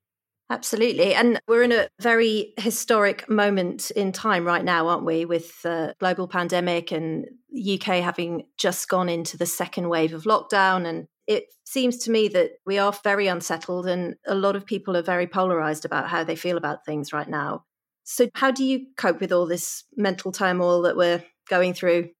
Absolutely. 0.51 1.15
And 1.15 1.41
we're 1.47 1.63
in 1.63 1.71
a 1.71 1.89
very 2.01 2.55
historic 2.59 3.29
moment 3.29 3.93
in 3.93 4.11
time 4.11 4.45
right 4.45 4.65
now, 4.65 4.89
aren't 4.89 5.05
we, 5.05 5.25
with 5.25 5.63
the 5.63 5.95
global 6.01 6.27
pandemic 6.27 6.91
and 6.91 7.27
UK 7.57 8.03
having 8.03 8.47
just 8.59 8.89
gone 8.89 9.09
into 9.09 9.37
the 9.37 9.47
second 9.47 9.89
wave 9.89 10.13
of 10.13 10.25
lockdown. 10.25 10.87
And 10.87 11.07
it 11.29 11.45
seems 11.65 11.99
to 11.99 12.11
me 12.11 12.27
that 12.29 12.53
we 12.67 12.79
are 12.79 12.93
very 13.05 13.29
unsettled 13.29 13.87
and 13.87 14.17
a 14.27 14.35
lot 14.35 14.57
of 14.57 14.67
people 14.67 14.97
are 14.97 15.03
very 15.03 15.29
polarized 15.29 15.85
about 15.85 16.09
how 16.09 16.25
they 16.25 16.35
feel 16.35 16.57
about 16.57 16.85
things 16.85 17.13
right 17.13 17.29
now. 17.29 17.65
So, 18.03 18.29
how 18.35 18.51
do 18.51 18.65
you 18.65 18.87
cope 18.97 19.21
with 19.21 19.31
all 19.31 19.47
this 19.47 19.85
mental 19.97 20.33
turmoil 20.33 20.83
that 20.83 20.97
we're 20.97 21.23
going 21.49 21.75
through? 21.75 22.11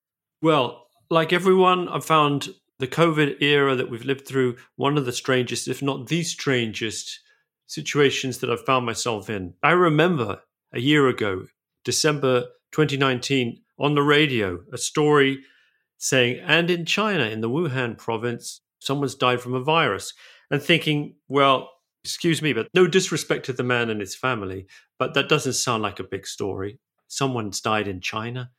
Well, 0.41 0.87
like 1.11 1.33
everyone, 1.33 1.89
I've 1.89 2.05
found 2.05 2.55
the 2.79 2.87
COVID 2.87 3.43
era 3.43 3.75
that 3.75 3.91
we've 3.91 4.05
lived 4.05 4.27
through 4.27 4.57
one 4.77 4.97
of 4.97 5.05
the 5.05 5.13
strangest, 5.13 5.69
if 5.69 5.83
not 5.83 6.07
the 6.07 6.23
strangest, 6.23 7.21
situations 7.67 8.39
that 8.39 8.51
I've 8.51 8.65
found 8.65 8.85
myself 8.85 9.31
in. 9.31 9.55
I 9.63 9.73
remember 9.73 10.41
a 10.73 10.81
year 10.81 11.07
ago, 11.09 11.47
December 11.85 12.47
2019, 12.73 13.61
on 13.79 13.95
the 13.95 14.03
radio, 14.03 14.61
a 14.73 14.79
story 14.79 15.41
saying, 15.97 16.41
and 16.45 16.71
in 16.71 16.85
China, 16.85 17.25
in 17.25 17.43
the 17.43 17.51
Wuhan 17.51 17.97
province, 17.97 18.61
someone's 18.81 19.15
died 19.15 19.41
from 19.41 19.55
a 19.55 19.63
virus. 19.63 20.15
And 20.51 20.61
thinking, 20.61 21.15
well, 21.29 21.71
excuse 22.03 22.43
me, 22.43 22.53
but 22.53 22.69
no 22.75 22.89
disrespect 22.89 23.47
to 23.47 23.53
the 23.53 23.63
man 23.63 23.89
and 23.89 24.01
his 24.01 24.17
family, 24.17 24.67
but 24.99 25.15
that 25.15 25.29
doesn't 25.29 25.53
sound 25.53 25.83
like 25.83 26.01
a 26.01 26.05
big 26.05 26.27
story. 26.27 26.81
Someone's 27.07 27.61
died 27.61 27.87
in 27.87 28.01
China. 28.01 28.51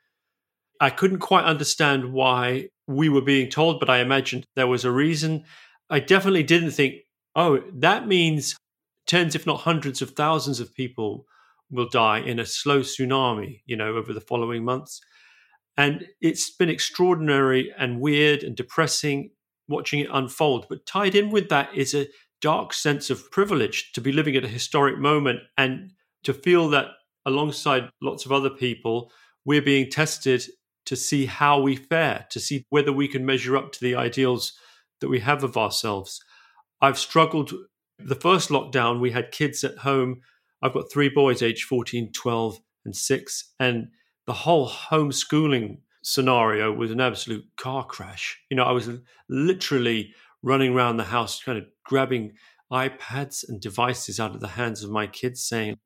I 0.82 0.90
couldn't 0.90 1.20
quite 1.20 1.46
understand 1.46 2.12
why 2.12 2.70
we 2.88 3.08
were 3.08 3.22
being 3.22 3.50
told, 3.50 3.80
but 3.80 3.90
I 3.90 4.00
imagined 4.00 4.46
there 4.56 4.68
was 4.68 4.84
a 4.84 4.92
reason. 4.92 5.46
I 5.92 6.00
definitely 6.00 6.42
didn't 6.42 6.72
think, 6.72 6.96
oh, 7.36 7.60
that 7.76 8.08
means 8.08 8.58
tens, 9.06 9.36
if 9.36 9.46
not 9.46 9.62
hundreds 9.62 10.02
of 10.02 10.12
thousands 10.12 10.60
of 10.60 10.74
people 10.74 11.28
will 11.70 11.88
die 11.88 12.20
in 12.20 12.40
a 12.40 12.46
slow 12.46 12.80
tsunami, 12.80 13.62
you 13.68 13.78
know, 13.78 13.96
over 13.96 14.12
the 14.12 14.20
following 14.20 14.66
months. 14.66 15.00
And 15.78 16.08
it's 16.20 16.50
been 16.50 16.70
extraordinary 16.70 17.72
and 17.78 18.02
weird 18.02 18.44
and 18.44 18.56
depressing 18.56 19.30
watching 19.70 20.00
it 20.00 20.10
unfold. 20.12 20.66
But 20.68 20.86
tied 20.88 21.14
in 21.16 21.30
with 21.30 21.50
that 21.50 21.70
is 21.76 21.94
a 21.94 22.08
dark 22.42 22.74
sense 22.74 23.12
of 23.12 23.30
privilege 23.32 23.92
to 23.94 24.02
be 24.02 24.12
living 24.12 24.36
at 24.36 24.44
a 24.44 24.50
historic 24.50 24.98
moment 24.98 25.42
and 25.58 25.94
to 26.24 26.34
feel 26.34 26.70
that 26.70 26.88
alongside 27.26 27.90
lots 28.02 28.26
of 28.26 28.32
other 28.32 28.50
people, 28.50 29.12
we're 29.46 29.62
being 29.62 29.90
tested 29.90 30.44
to 30.86 30.96
see 30.96 31.26
how 31.26 31.60
we 31.60 31.76
fare, 31.76 32.26
to 32.32 32.40
see 32.40 32.66
whether 32.70 32.92
we 32.92 33.08
can 33.08 33.26
measure 33.26 33.56
up 33.56 33.72
to 33.72 33.80
the 33.82 33.96
ideals 33.96 34.54
that 35.00 35.10
we 35.10 35.20
have 35.20 35.44
of 35.44 35.58
ourselves. 35.58 36.24
I've 36.82 36.98
struggled. 36.98 37.54
The 38.00 38.16
first 38.16 38.50
lockdown, 38.50 39.00
we 39.00 39.12
had 39.12 39.32
kids 39.32 39.64
at 39.64 39.80
home. 39.80 40.22
I've 40.62 40.74
got 40.74 40.92
three 40.92 41.10
boys, 41.10 41.42
aged 41.42 41.66
14, 41.66 42.12
12, 42.12 42.60
and 42.86 42.96
six. 42.96 43.54
And 43.60 43.90
the 44.26 44.34
whole 44.34 44.70
homeschooling 44.70 45.80
scenario 46.04 46.72
was 46.72 46.92
an 46.92 47.02
absolute 47.02 47.46
car 47.58 47.86
crash. 47.86 48.40
You 48.50 48.58
know, 48.58 48.64
I 48.64 48.72
was 48.72 48.90
literally 49.30 50.14
running 50.44 50.74
around 50.74 50.98
the 50.98 51.04
house, 51.04 51.42
kind 51.44 51.58
of 51.58 51.66
grabbing 51.86 52.34
iPads 52.72 53.48
and 53.48 53.62
devices 53.62 54.20
out 54.20 54.34
of 54.34 54.42
the 54.42 54.48
hands 54.48 54.84
of 54.84 54.90
my 54.90 55.08
kids, 55.08 55.44
saying, 55.44 55.78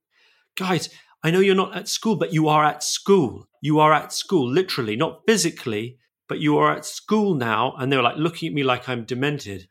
Guys, 0.56 0.90
I 1.25 1.32
know 1.32 1.39
you're 1.39 1.55
not 1.55 1.75
at 1.75 1.88
school, 1.88 2.17
but 2.17 2.34
you 2.34 2.50
are 2.50 2.63
at 2.63 2.84
school. 2.84 3.48
You 3.60 3.79
are 3.79 3.91
at 3.91 4.13
school, 4.13 4.48
literally, 4.48 4.96
not 4.96 5.22
physically, 5.25 5.98
but 6.29 6.38
you 6.38 6.60
are 6.60 6.72
at 6.72 6.86
school 6.86 7.34
now. 7.34 7.74
And 7.79 7.91
they 7.91 7.98
were 7.98 8.03
like 8.03 8.17
looking 8.17 8.48
at 8.48 8.53
me 8.53 8.62
like 8.62 8.88
I'm 8.88 9.05
demented. 9.05 9.67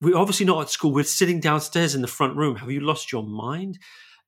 We're 0.00 0.16
obviously 0.16 0.46
not 0.46 0.62
at 0.62 0.70
school. 0.70 0.92
We're 0.92 1.04
sitting 1.04 1.38
downstairs 1.38 1.94
in 1.94 2.02
the 2.02 2.08
front 2.08 2.36
room. 2.36 2.56
Have 2.56 2.72
you 2.72 2.80
lost 2.80 3.12
your 3.12 3.22
mind? 3.22 3.78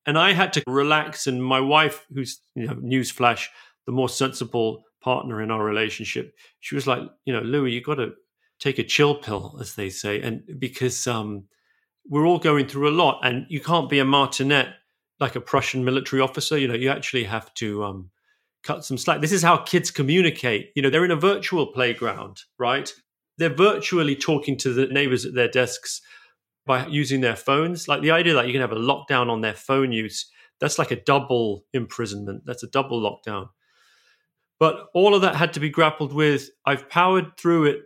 And 0.06 0.16
I 0.16 0.35
had 0.35 0.52
to 0.52 0.62
relax. 0.68 1.26
And 1.26 1.42
my 1.42 1.58
wife, 1.58 2.06
who's, 2.14 2.40
you 2.54 2.68
know, 2.68 2.75
newsflash, 2.75 3.49
the 3.87 3.92
more 3.92 4.08
sensible 4.08 4.85
partner 5.02 5.42
in 5.42 5.50
our 5.50 5.64
relationship, 5.64 6.32
she 6.61 6.76
was 6.76 6.87
like, 6.87 7.02
you 7.25 7.32
know, 7.32 7.40
Louis, 7.40 7.73
you 7.73 7.82
got 7.82 7.97
to 7.97 8.12
take 8.61 8.78
a 8.78 8.85
chill 8.85 9.16
pill, 9.16 9.58
as 9.61 9.75
they 9.75 9.90
say, 9.90 10.20
and 10.20 10.42
because 10.61 11.08
um, 11.08 11.47
we're 12.08 12.25
all 12.25 12.38
going 12.38 12.68
through 12.68 12.88
a 12.88 12.94
lot, 12.94 13.18
and 13.25 13.47
you 13.49 13.61
can't 13.61 13.90
be 13.90 13.99
a 13.99 14.04
martinet 14.04 14.68
like 15.20 15.37
a 15.37 15.40
Prussian 15.40 15.84
military 15.84 16.22
officer. 16.22 16.58
You 16.58 16.68
know, 16.68 16.75
you 16.75 16.90
actually 16.90 17.25
have 17.25 17.52
to 17.54 17.84
um, 17.84 18.10
cut 18.62 18.84
some 18.84 18.98
slack. 18.98 19.20
This 19.20 19.32
is 19.32 19.42
how 19.42 19.58
kids 19.58 19.90
communicate. 19.90 20.70
You 20.75 20.82
know, 20.82 20.90
they're 20.90 21.04
in 21.04 21.10
a 21.10 21.16
virtual 21.16 21.66
playground, 21.66 22.42
right? 22.58 22.92
They're 23.38 23.54
virtually 23.54 24.16
talking 24.16 24.56
to 24.58 24.72
the 24.72 24.87
neighbors 24.87 25.25
at 25.25 25.34
their 25.34 25.48
desks 25.48 26.00
by 26.66 26.87
using 26.87 27.20
their 27.20 27.37
phones. 27.37 27.88
Like 27.88 28.02
the 28.02 28.10
idea 28.10 28.34
that 28.34 28.46
you 28.46 28.52
can 28.52 28.60
have 28.60 28.72
a 28.72 28.76
lockdown 28.76 29.30
on 29.30 29.40
their 29.40 29.54
phone 29.54 29.92
use, 29.92 30.30
that's 30.60 30.78
like 30.78 30.90
a 30.90 31.02
double 31.02 31.64
imprisonment. 31.72 32.42
That's 32.44 32.62
a 32.62 32.68
double 32.68 33.00
lockdown. 33.00 33.48
But 34.60 34.88
all 34.92 35.14
of 35.14 35.22
that 35.22 35.37
had 35.37 35.52
to 35.54 35.60
be 35.60 35.70
grappled 35.70 36.12
with. 36.12 36.50
I've 36.66 36.88
powered 36.88 37.37
through 37.37 37.66
it 37.66 37.82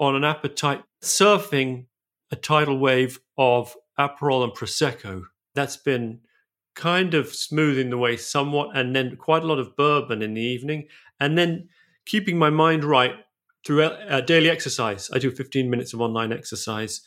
on 0.00 0.16
an 0.16 0.24
appetite, 0.24 0.82
surfing 1.02 1.86
a 2.30 2.36
tidal 2.36 2.78
wave 2.78 3.20
of 3.36 3.76
Aperol 3.98 4.42
and 4.42 4.52
Prosecco. 4.52 5.24
That's 5.54 5.76
been 5.76 6.20
kind 6.74 7.14
of 7.14 7.34
smoothing 7.34 7.90
the 7.90 7.98
way 7.98 8.16
somewhat, 8.16 8.76
and 8.76 8.94
then 8.94 9.16
quite 9.16 9.42
a 9.42 9.46
lot 9.46 9.58
of 9.58 9.76
bourbon 9.76 10.22
in 10.22 10.34
the 10.34 10.42
evening, 10.42 10.88
and 11.20 11.38
then 11.38 11.68
keeping 12.06 12.38
my 12.38 12.50
mind 12.50 12.84
right 12.84 13.14
through 13.64 13.82
uh, 13.82 14.20
daily 14.20 14.50
exercise. 14.50 15.10
I 15.12 15.18
do 15.18 15.30
15 15.30 15.70
minutes 15.70 15.94
of 15.94 16.00
online 16.00 16.32
exercise, 16.32 17.00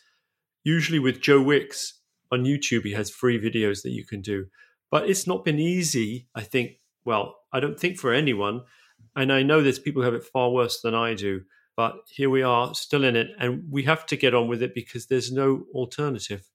usually 0.63 0.99
with 0.99 1.21
Joe 1.21 1.41
Wicks 1.41 2.01
on 2.31 2.43
YouTube. 2.43 2.83
He 2.83 2.93
has 2.93 3.09
free 3.09 3.39
videos 3.39 3.83
that 3.83 3.91
you 3.91 4.05
can 4.05 4.21
do. 4.21 4.47
But 4.89 5.09
it's 5.09 5.27
not 5.27 5.43
been 5.43 5.59
easy, 5.59 6.27
I 6.33 6.41
think. 6.41 6.79
Well, 7.05 7.35
I 7.51 7.59
don't 7.59 7.79
think 7.79 7.97
for 7.97 8.13
anyone 8.13 8.61
and 9.15 9.33
I 9.33 9.43
know 9.43 9.61
there's 9.61 9.79
people 9.79 10.01
who 10.01 10.05
have 10.05 10.13
it 10.13 10.23
far 10.23 10.51
worse 10.51 10.81
than 10.81 10.93
I 10.93 11.15
do, 11.15 11.41
but 11.75 11.95
here 12.07 12.29
we 12.29 12.43
are 12.43 12.73
still 12.75 13.03
in 13.03 13.15
it 13.15 13.27
and 13.39 13.63
we 13.69 13.83
have 13.83 14.05
to 14.07 14.15
get 14.15 14.35
on 14.35 14.47
with 14.47 14.61
it 14.61 14.75
because 14.75 15.07
there's 15.07 15.31
no 15.31 15.65
alternative. 15.73 16.47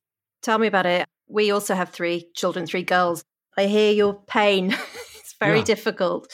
Tell 0.43 0.59
me 0.59 0.67
about 0.67 0.87
it. 0.87 1.07
We 1.29 1.51
also 1.51 1.75
have 1.75 1.91
three 1.91 2.29
children, 2.35 2.67
three 2.67 2.83
girls. 2.83 3.23
I 3.57 3.67
hear 3.67 3.93
your 3.93 4.15
pain. 4.27 4.73
it's 5.21 5.35
very 5.39 5.59
yeah. 5.59 5.65
difficult. 5.65 6.31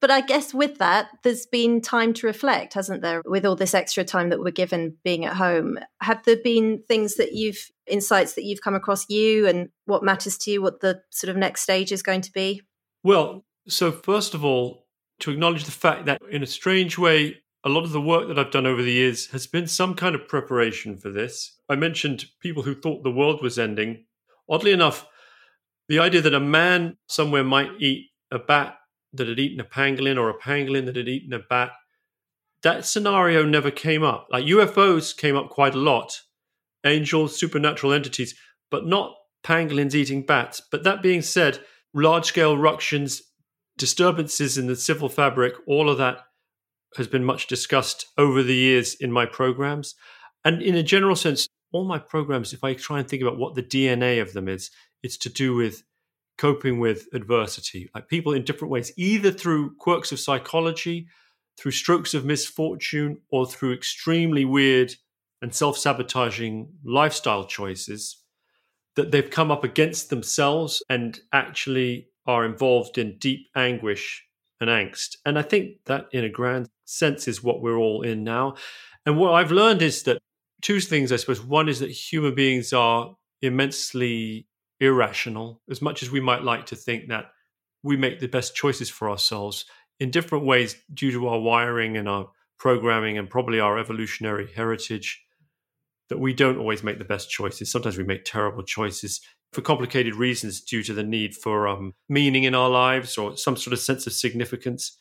But 0.00 0.10
I 0.10 0.20
guess 0.20 0.52
with 0.52 0.78
that, 0.78 1.08
there's 1.22 1.46
been 1.46 1.80
time 1.80 2.12
to 2.14 2.26
reflect, 2.26 2.74
hasn't 2.74 3.02
there? 3.02 3.22
With 3.24 3.46
all 3.46 3.56
this 3.56 3.74
extra 3.74 4.04
time 4.04 4.28
that 4.30 4.40
we're 4.40 4.50
given 4.50 4.96
being 5.04 5.24
at 5.24 5.36
home, 5.36 5.78
have 6.00 6.22
there 6.24 6.36
been 6.42 6.82
things 6.86 7.16
that 7.16 7.32
you've, 7.32 7.70
insights 7.86 8.34
that 8.34 8.44
you've 8.44 8.60
come 8.60 8.74
across 8.74 9.08
you 9.08 9.46
and 9.46 9.70
what 9.86 10.04
matters 10.04 10.36
to 10.38 10.50
you, 10.50 10.62
what 10.62 10.80
the 10.80 11.00
sort 11.10 11.30
of 11.30 11.36
next 11.36 11.62
stage 11.62 11.92
is 11.92 12.02
going 12.02 12.20
to 12.22 12.32
be? 12.32 12.62
Well, 13.02 13.44
so 13.68 13.90
first 13.90 14.34
of 14.34 14.44
all, 14.44 14.86
to 15.20 15.30
acknowledge 15.30 15.64
the 15.64 15.70
fact 15.70 16.04
that, 16.06 16.20
in 16.30 16.42
a 16.42 16.46
strange 16.46 16.98
way, 16.98 17.36
a 17.66 17.68
lot 17.68 17.82
of 17.82 17.90
the 17.90 18.00
work 18.00 18.28
that 18.28 18.38
I've 18.38 18.52
done 18.52 18.64
over 18.64 18.80
the 18.80 18.92
years 18.92 19.26
has 19.32 19.48
been 19.48 19.66
some 19.66 19.94
kind 19.94 20.14
of 20.14 20.28
preparation 20.28 20.96
for 20.96 21.10
this. 21.10 21.58
I 21.68 21.74
mentioned 21.74 22.26
people 22.38 22.62
who 22.62 22.76
thought 22.76 23.02
the 23.02 23.10
world 23.10 23.42
was 23.42 23.58
ending. 23.58 24.04
Oddly 24.48 24.70
enough, 24.70 25.04
the 25.88 25.98
idea 25.98 26.20
that 26.20 26.32
a 26.32 26.38
man 26.38 26.96
somewhere 27.08 27.42
might 27.42 27.70
eat 27.80 28.06
a 28.30 28.38
bat 28.38 28.76
that 29.14 29.26
had 29.26 29.40
eaten 29.40 29.58
a 29.58 29.64
pangolin 29.64 30.16
or 30.16 30.30
a 30.30 30.38
pangolin 30.38 30.86
that 30.86 30.94
had 30.94 31.08
eaten 31.08 31.32
a 31.32 31.40
bat, 31.40 31.72
that 32.62 32.86
scenario 32.86 33.44
never 33.44 33.72
came 33.72 34.04
up. 34.04 34.28
Like 34.30 34.44
UFOs 34.44 35.16
came 35.16 35.34
up 35.34 35.50
quite 35.50 35.74
a 35.74 35.78
lot, 35.78 36.20
angels, 36.84 37.36
supernatural 37.36 37.92
entities, 37.92 38.36
but 38.70 38.86
not 38.86 39.16
pangolins 39.42 39.92
eating 39.92 40.24
bats. 40.24 40.62
But 40.70 40.84
that 40.84 41.02
being 41.02 41.20
said, 41.20 41.58
large 41.92 42.26
scale 42.26 42.56
ructions 42.56 43.22
disturbances 43.76 44.56
in 44.56 44.68
the 44.68 44.76
civil 44.76 45.08
fabric, 45.08 45.54
all 45.66 45.90
of 45.90 45.98
that 45.98 46.25
has 46.96 47.08
been 47.08 47.24
much 47.24 47.46
discussed 47.46 48.06
over 48.18 48.42
the 48.42 48.54
years 48.54 48.94
in 48.94 49.12
my 49.12 49.26
programs. 49.26 49.94
And 50.44 50.62
in 50.62 50.74
a 50.74 50.82
general 50.82 51.16
sense, 51.16 51.48
all 51.72 51.84
my 51.84 51.98
programs, 51.98 52.52
if 52.52 52.62
I 52.64 52.74
try 52.74 52.98
and 52.98 53.08
think 53.08 53.22
about 53.22 53.38
what 53.38 53.54
the 53.54 53.62
DNA 53.62 54.20
of 54.20 54.32
them 54.32 54.48
is, 54.48 54.70
it's 55.02 55.16
to 55.18 55.28
do 55.28 55.54
with 55.54 55.82
coping 56.38 56.78
with 56.78 57.08
adversity. 57.12 57.90
Like 57.94 58.08
people 58.08 58.32
in 58.32 58.44
different 58.44 58.70
ways, 58.72 58.92
either 58.96 59.30
through 59.30 59.76
quirks 59.76 60.12
of 60.12 60.20
psychology, 60.20 61.08
through 61.58 61.72
strokes 61.72 62.14
of 62.14 62.24
misfortune, 62.24 63.18
or 63.30 63.46
through 63.46 63.72
extremely 63.72 64.44
weird 64.44 64.94
and 65.42 65.54
self 65.54 65.78
sabotaging 65.78 66.68
lifestyle 66.84 67.44
choices 67.44 68.22
that 68.96 69.10
they've 69.10 69.30
come 69.30 69.50
up 69.50 69.64
against 69.64 70.10
themselves 70.10 70.82
and 70.88 71.20
actually 71.32 72.08
are 72.26 72.44
involved 72.44 72.98
in 72.98 73.18
deep 73.18 73.46
anguish 73.54 74.25
and 74.60 74.70
angst. 74.70 75.16
And 75.24 75.38
I 75.38 75.42
think 75.42 75.78
that, 75.86 76.06
in 76.12 76.24
a 76.24 76.28
grand 76.28 76.68
sense, 76.84 77.28
is 77.28 77.42
what 77.42 77.60
we're 77.60 77.76
all 77.76 78.02
in 78.02 78.24
now. 78.24 78.54
And 79.04 79.18
what 79.18 79.34
I've 79.34 79.52
learned 79.52 79.82
is 79.82 80.02
that 80.04 80.18
two 80.62 80.80
things, 80.80 81.12
I 81.12 81.16
suppose. 81.16 81.40
One 81.40 81.68
is 81.68 81.80
that 81.80 81.90
human 81.90 82.34
beings 82.34 82.72
are 82.72 83.14
immensely 83.42 84.46
irrational, 84.80 85.60
as 85.70 85.80
much 85.82 86.02
as 86.02 86.10
we 86.10 86.20
might 86.20 86.42
like 86.42 86.66
to 86.66 86.76
think 86.76 87.08
that 87.08 87.26
we 87.82 87.96
make 87.96 88.20
the 88.20 88.28
best 88.28 88.54
choices 88.54 88.90
for 88.90 89.08
ourselves 89.10 89.64
in 90.00 90.10
different 90.10 90.44
ways 90.44 90.76
due 90.92 91.12
to 91.12 91.28
our 91.28 91.40
wiring 91.40 91.96
and 91.96 92.08
our 92.08 92.28
programming 92.58 93.18
and 93.18 93.30
probably 93.30 93.60
our 93.60 93.78
evolutionary 93.78 94.50
heritage. 94.54 95.22
that 96.08 96.18
we 96.18 96.32
don't 96.32 96.58
always 96.58 96.82
make 96.82 96.98
the 96.98 97.04
best 97.04 97.30
choices. 97.30 97.70
Sometimes 97.70 97.98
we 97.98 98.04
make 98.04 98.24
terrible 98.24 98.62
choices 98.62 99.20
for 99.56 99.62
complicated 99.62 100.14
reasons 100.14 100.60
due 100.60 100.82
to 100.82 100.92
the 100.92 101.02
need 101.02 101.34
for 101.34 101.66
um, 101.66 101.94
meaning 102.10 102.44
in 102.44 102.54
our 102.54 102.68
lives 102.68 103.16
or 103.16 103.38
some 103.38 103.56
sort 103.56 103.72
of 103.72 103.78
sense 103.78 104.06
of 104.06 104.12
significance. 104.12 104.98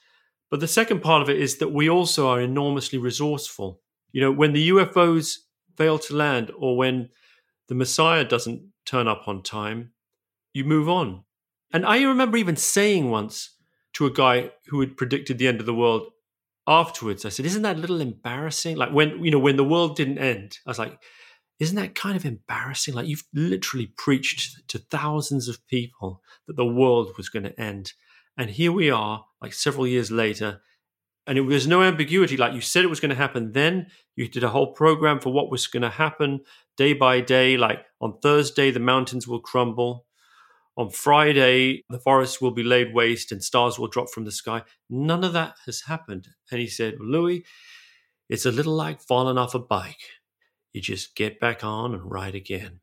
But 0.50 0.62
the 0.62 0.68
second 0.68 1.02
part 1.02 1.22
of 1.22 1.30
it 1.30 1.42
is 1.42 1.58
that 1.58 1.74
we 1.74 1.90
also 1.90 2.30
are 2.30 2.40
enormously 2.40 2.98
resourceful. 2.98 3.82
You 4.14 4.22
know, 4.22 4.32
when 4.32 4.54
the 4.54 4.70
UFOs 4.70 5.40
fail 5.76 6.00
to 6.00 6.16
land 6.16 6.52
or 6.58 6.78
when 6.78 7.10
the 7.68 7.76
Messiah 7.76 8.24
doesn't 8.24 8.62
turn 8.86 9.10
up 9.10 9.28
on 9.28 9.44
time, 9.44 9.92
you 10.54 10.64
move 10.64 10.88
on. 10.88 11.26
And 11.74 11.86
I 11.86 12.02
remember 12.04 12.38
even 12.38 12.56
saying 12.56 13.12
once 13.12 13.58
to 13.96 14.06
a 14.06 14.12
guy 14.12 14.52
who 14.68 14.80
had 14.80 14.96
predicted 14.96 15.38
the 15.38 15.50
end 15.50 15.60
of 15.60 15.66
the 15.66 15.74
world 15.74 16.12
afterwards, 16.66 17.26
I 17.26 17.30
said, 17.30 17.46
Isn't 17.46 17.64
that 17.64 17.76
a 17.76 17.80
little 17.80 18.00
embarrassing? 18.00 18.78
Like 18.78 18.94
when, 18.94 19.22
you 19.22 19.32
know, 19.32 19.40
when 19.40 19.58
the 19.58 19.66
world 19.66 19.98
didn't 19.98 20.20
end, 20.20 20.60
I 20.66 20.70
was 20.70 20.80
like, 20.80 20.98
Isn't 21.60 21.78
that 21.78 21.96
kind 21.96 22.16
of 22.16 22.26
embarrassing? 22.26 22.94
Like 22.94 23.08
you've 23.08 23.24
literally 23.34 23.94
preached 23.98 24.68
to 24.68 24.78
thousands 24.78 25.48
of 25.48 25.66
people 25.68 26.22
that 26.48 26.58
the 26.58 26.66
world 26.66 27.14
was 27.18 27.30
going 27.30 27.44
to 27.44 27.60
end. 27.60 27.94
And 28.38 28.50
here 28.50 28.72
we 28.72 28.92
are, 28.92 29.26
like 29.42 29.54
several 29.54 29.88
years 29.88 30.12
later, 30.12 30.62
and 31.28 31.38
it 31.38 31.42
was 31.42 31.68
no 31.68 31.82
ambiguity. 31.82 32.38
Like 32.38 32.54
you 32.54 32.62
said, 32.62 32.84
it 32.84 32.90
was 32.90 33.00
going 33.00 33.10
to 33.10 33.16
happen 33.16 33.54
then. 33.54 33.88
You 34.16 34.28
did 34.28 34.44
a 34.44 34.50
whole 34.50 34.74
program 34.74 35.20
for 35.20 35.34
what 35.34 35.50
was 35.50 35.68
going 35.68 35.82
to 35.84 35.90
happen 35.90 36.42
day 36.78 36.94
by 36.94 37.22
day. 37.22 37.58
Like 37.58 37.84
on 38.00 38.20
Thursday, 38.22 38.70
the 38.72 38.80
mountains 38.80 39.28
will 39.28 39.40
crumble. 39.40 40.06
On 40.78 40.90
Friday, 40.90 41.84
the 41.90 42.00
forests 42.00 42.42
will 42.42 42.52
be 42.52 42.64
laid 42.64 42.94
waste 42.94 43.32
and 43.32 43.44
stars 43.44 43.80
will 43.80 43.88
drop 43.88 44.10
from 44.10 44.26
the 44.26 44.32
sky. 44.32 44.62
None 44.90 45.24
of 45.24 45.34
that 45.34 45.56
has 45.66 45.82
happened. 45.82 46.28
And 46.52 46.60
he 46.60 46.68
said, 46.68 46.96
Louis, 47.00 47.46
it's 48.30 48.46
a 48.46 48.52
little 48.52 48.76
like 48.76 49.02
falling 49.02 49.38
off 49.38 49.56
a 49.56 49.60
bike. 49.60 50.04
You 50.75 50.82
just 50.82 51.15
get 51.15 51.39
back 51.39 51.63
on 51.63 51.94
and 51.94 52.12
ride 52.12 52.36
again. 52.36 52.82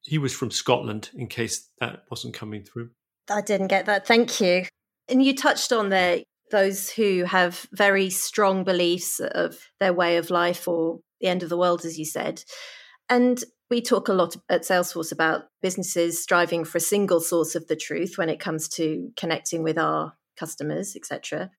He 0.00 0.16
was 0.16 0.32
from 0.32 0.50
Scotland, 0.50 1.10
in 1.14 1.26
case 1.26 1.68
that 1.78 2.04
wasn't 2.10 2.32
coming 2.32 2.64
through. 2.64 2.88
I 3.28 3.42
didn't 3.42 3.66
get 3.66 3.84
that. 3.84 4.06
Thank 4.06 4.40
you. 4.40 4.64
And 5.06 5.22
you 5.22 5.34
touched 5.34 5.74
on 5.74 5.90
there 5.90 6.22
those 6.50 6.88
who 6.88 7.24
have 7.24 7.66
very 7.70 8.08
strong 8.08 8.64
beliefs 8.64 9.20
of 9.20 9.58
their 9.78 9.92
way 9.92 10.16
of 10.16 10.30
life 10.30 10.66
or 10.66 11.00
the 11.20 11.26
end 11.26 11.42
of 11.42 11.50
the 11.50 11.58
world, 11.58 11.84
as 11.84 11.98
you 11.98 12.06
said. 12.06 12.42
And 13.10 13.44
we 13.68 13.82
talk 13.82 14.08
a 14.08 14.14
lot 14.14 14.34
at 14.48 14.62
Salesforce 14.62 15.12
about 15.12 15.48
businesses 15.60 16.22
striving 16.22 16.64
for 16.64 16.78
a 16.78 16.80
single 16.80 17.20
source 17.20 17.54
of 17.54 17.66
the 17.66 17.76
truth 17.76 18.16
when 18.16 18.30
it 18.30 18.40
comes 18.40 18.70
to 18.70 19.10
connecting 19.18 19.62
with 19.62 19.76
our 19.76 20.14
customers, 20.38 20.96
etc. 20.96 21.50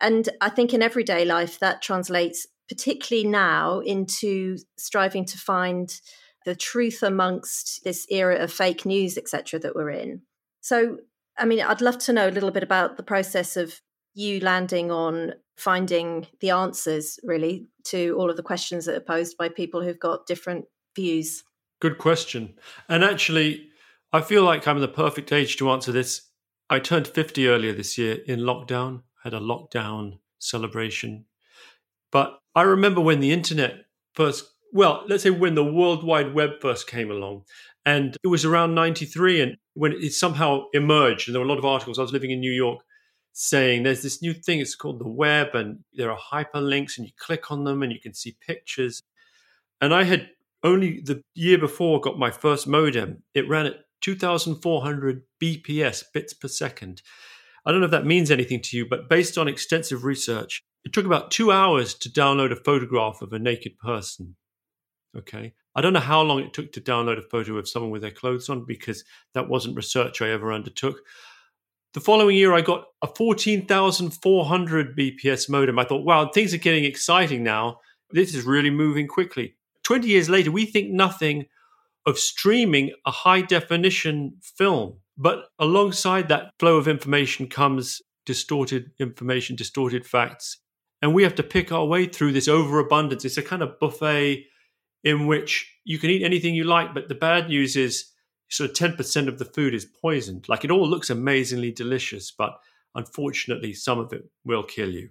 And 0.00 0.30
I 0.40 0.48
think 0.48 0.72
in 0.72 0.80
everyday 0.80 1.26
life 1.26 1.58
that 1.58 1.82
translates 1.82 2.46
particularly 2.68 3.28
now 3.28 3.80
into 3.80 4.58
striving 4.76 5.24
to 5.26 5.38
find 5.38 6.00
the 6.44 6.54
truth 6.54 7.02
amongst 7.02 7.82
this 7.84 8.06
era 8.08 8.36
of 8.36 8.52
fake 8.52 8.86
news, 8.86 9.18
etc., 9.18 9.58
that 9.60 9.74
we're 9.74 9.90
in. 9.90 10.22
So, 10.60 10.98
I 11.36 11.44
mean, 11.44 11.60
I'd 11.60 11.80
love 11.80 11.98
to 11.98 12.12
know 12.12 12.28
a 12.28 12.30
little 12.30 12.50
bit 12.50 12.62
about 12.62 12.96
the 12.96 13.02
process 13.02 13.56
of 13.56 13.80
you 14.14 14.40
landing 14.40 14.90
on 14.90 15.34
finding 15.56 16.26
the 16.40 16.50
answers 16.50 17.18
really 17.22 17.66
to 17.84 18.14
all 18.18 18.30
of 18.30 18.36
the 18.36 18.42
questions 18.42 18.84
that 18.86 18.96
are 18.96 19.00
posed 19.00 19.36
by 19.36 19.48
people 19.48 19.82
who've 19.82 19.98
got 19.98 20.26
different 20.26 20.66
views. 20.94 21.44
Good 21.80 21.98
question. 21.98 22.54
And 22.88 23.04
actually, 23.04 23.68
I 24.12 24.20
feel 24.22 24.44
like 24.44 24.66
I'm 24.66 24.80
the 24.80 24.88
perfect 24.88 25.32
age 25.32 25.56
to 25.58 25.70
answer 25.70 25.92
this. 25.92 26.22
I 26.70 26.78
turned 26.78 27.06
50 27.06 27.46
earlier 27.48 27.72
this 27.72 27.98
year 27.98 28.18
in 28.26 28.40
lockdown, 28.40 29.02
had 29.22 29.34
a 29.34 29.40
lockdown 29.40 30.18
celebration. 30.38 31.26
But 32.10 32.38
I 32.56 32.62
remember 32.62 33.02
when 33.02 33.20
the 33.20 33.32
internet 33.32 33.84
first, 34.14 34.46
well, 34.72 35.04
let's 35.06 35.22
say 35.22 35.30
when 35.30 35.54
the 35.54 35.64
World 35.64 36.02
Wide 36.02 36.32
Web 36.32 36.52
first 36.62 36.88
came 36.88 37.10
along, 37.10 37.42
and 37.84 38.16
it 38.24 38.28
was 38.28 38.46
around 38.46 38.74
93, 38.74 39.42
and 39.42 39.56
when 39.74 39.92
it 39.92 40.12
somehow 40.14 40.64
emerged, 40.72 41.28
and 41.28 41.34
there 41.34 41.40
were 41.40 41.46
a 41.46 41.48
lot 41.50 41.58
of 41.58 41.66
articles. 41.66 41.98
I 41.98 42.02
was 42.02 42.14
living 42.14 42.30
in 42.30 42.40
New 42.40 42.52
York 42.52 42.80
saying 43.32 43.82
there's 43.82 44.02
this 44.02 44.22
new 44.22 44.32
thing, 44.32 44.58
it's 44.58 44.74
called 44.74 44.98
the 44.98 45.08
web, 45.08 45.54
and 45.54 45.80
there 45.92 46.10
are 46.10 46.18
hyperlinks, 46.18 46.96
and 46.96 47.06
you 47.06 47.12
click 47.18 47.52
on 47.52 47.64
them 47.64 47.82
and 47.82 47.92
you 47.92 48.00
can 48.00 48.14
see 48.14 48.38
pictures. 48.44 49.02
And 49.82 49.92
I 49.92 50.04
had 50.04 50.30
only 50.62 51.02
the 51.02 51.22
year 51.34 51.58
before 51.58 52.00
got 52.00 52.18
my 52.18 52.30
first 52.30 52.66
modem. 52.66 53.22
It 53.34 53.46
ran 53.46 53.66
at 53.66 53.80
2,400 54.00 55.22
BPS, 55.42 56.04
bits 56.14 56.32
per 56.32 56.48
second. 56.48 57.02
I 57.66 57.70
don't 57.70 57.80
know 57.80 57.86
if 57.86 57.90
that 57.90 58.06
means 58.06 58.30
anything 58.30 58.62
to 58.62 58.76
you, 58.78 58.86
but 58.88 59.10
based 59.10 59.36
on 59.36 59.46
extensive 59.46 60.04
research, 60.04 60.62
it 60.86 60.92
took 60.92 61.04
about 61.04 61.32
two 61.32 61.50
hours 61.50 61.94
to 61.94 62.08
download 62.08 62.52
a 62.52 62.56
photograph 62.56 63.20
of 63.20 63.32
a 63.32 63.40
naked 63.40 63.76
person. 63.76 64.36
Okay. 65.18 65.52
I 65.74 65.80
don't 65.80 65.92
know 65.92 65.98
how 65.98 66.22
long 66.22 66.38
it 66.38 66.52
took 66.52 66.72
to 66.72 66.80
download 66.80 67.18
a 67.18 67.22
photo 67.22 67.58
of 67.58 67.68
someone 67.68 67.90
with 67.90 68.02
their 68.02 68.12
clothes 68.12 68.48
on 68.48 68.64
because 68.64 69.02
that 69.34 69.48
wasn't 69.48 69.74
research 69.74 70.22
I 70.22 70.30
ever 70.30 70.52
undertook. 70.52 71.00
The 71.94 72.00
following 72.00 72.36
year, 72.36 72.54
I 72.54 72.60
got 72.60 72.84
a 73.02 73.08
14,400 73.08 74.96
BPS 74.96 75.50
modem. 75.50 75.76
I 75.80 75.84
thought, 75.84 76.04
wow, 76.04 76.28
things 76.28 76.54
are 76.54 76.58
getting 76.58 76.84
exciting 76.84 77.42
now. 77.42 77.80
This 78.10 78.32
is 78.32 78.44
really 78.44 78.70
moving 78.70 79.08
quickly. 79.08 79.56
20 79.82 80.06
years 80.06 80.28
later, 80.28 80.52
we 80.52 80.66
think 80.66 80.92
nothing 80.92 81.46
of 82.06 82.16
streaming 82.16 82.92
a 83.04 83.10
high 83.10 83.40
definition 83.40 84.36
film. 84.40 84.98
But 85.18 85.46
alongside 85.58 86.28
that 86.28 86.52
flow 86.60 86.76
of 86.76 86.86
information 86.86 87.48
comes 87.48 88.02
distorted 88.24 88.92
information, 89.00 89.56
distorted 89.56 90.06
facts. 90.06 90.58
And 91.02 91.14
we 91.14 91.22
have 91.22 91.34
to 91.36 91.42
pick 91.42 91.72
our 91.72 91.84
way 91.84 92.06
through 92.06 92.32
this 92.32 92.48
overabundance. 92.48 93.24
It's 93.24 93.36
a 93.36 93.42
kind 93.42 93.62
of 93.62 93.78
buffet 93.78 94.46
in 95.04 95.26
which 95.26 95.72
you 95.84 95.98
can 95.98 96.10
eat 96.10 96.24
anything 96.24 96.54
you 96.54 96.64
like, 96.64 96.94
but 96.94 97.08
the 97.08 97.14
bad 97.14 97.48
news 97.48 97.76
is 97.76 98.12
sort 98.48 98.70
of 98.70 98.76
10% 98.76 99.28
of 99.28 99.38
the 99.38 99.44
food 99.44 99.74
is 99.74 99.84
poisoned. 99.84 100.48
Like 100.48 100.64
it 100.64 100.70
all 100.70 100.88
looks 100.88 101.10
amazingly 101.10 101.70
delicious, 101.70 102.30
but 102.30 102.58
unfortunately, 102.94 103.72
some 103.72 103.98
of 103.98 104.12
it 104.12 104.24
will 104.44 104.62
kill 104.62 104.90
you. 104.90 105.10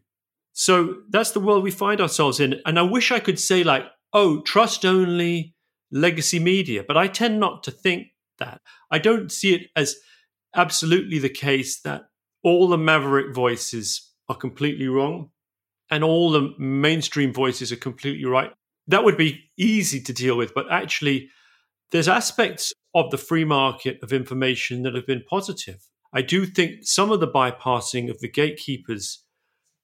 So 0.53 0.95
that's 1.09 1.31
the 1.31 1.39
world 1.39 1.63
we 1.63 1.71
find 1.71 2.01
ourselves 2.01 2.39
in. 2.39 2.61
And 2.65 2.79
I 2.79 2.83
wish 2.83 3.11
I 3.11 3.19
could 3.19 3.39
say, 3.39 3.63
like, 3.63 3.85
oh, 4.13 4.41
trust 4.41 4.85
only 4.85 5.53
legacy 5.91 6.39
media. 6.39 6.83
But 6.87 6.97
I 6.97 7.07
tend 7.07 7.39
not 7.39 7.63
to 7.63 7.71
think 7.71 8.07
that. 8.39 8.61
I 8.89 8.97
don't 8.99 9.31
see 9.31 9.53
it 9.53 9.67
as 9.75 9.95
absolutely 10.55 11.19
the 11.19 11.29
case 11.29 11.81
that 11.81 12.03
all 12.43 12.67
the 12.67 12.77
maverick 12.77 13.35
voices 13.35 14.11
are 14.29 14.35
completely 14.35 14.87
wrong 14.87 15.29
and 15.89 16.03
all 16.03 16.31
the 16.31 16.53
mainstream 16.57 17.33
voices 17.33 17.71
are 17.71 17.77
completely 17.77 18.25
right. 18.25 18.51
That 18.87 19.03
would 19.03 19.17
be 19.17 19.45
easy 19.57 20.01
to 20.01 20.13
deal 20.13 20.37
with. 20.37 20.53
But 20.53 20.71
actually, 20.71 21.29
there's 21.91 22.07
aspects 22.07 22.73
of 22.93 23.11
the 23.11 23.17
free 23.17 23.45
market 23.45 23.99
of 24.01 24.13
information 24.13 24.83
that 24.83 24.95
have 24.95 25.05
been 25.05 25.23
positive. 25.29 25.83
I 26.13 26.21
do 26.21 26.45
think 26.45 26.79
some 26.83 27.11
of 27.11 27.19
the 27.19 27.27
bypassing 27.27 28.09
of 28.09 28.19
the 28.19 28.29
gatekeepers 28.29 29.23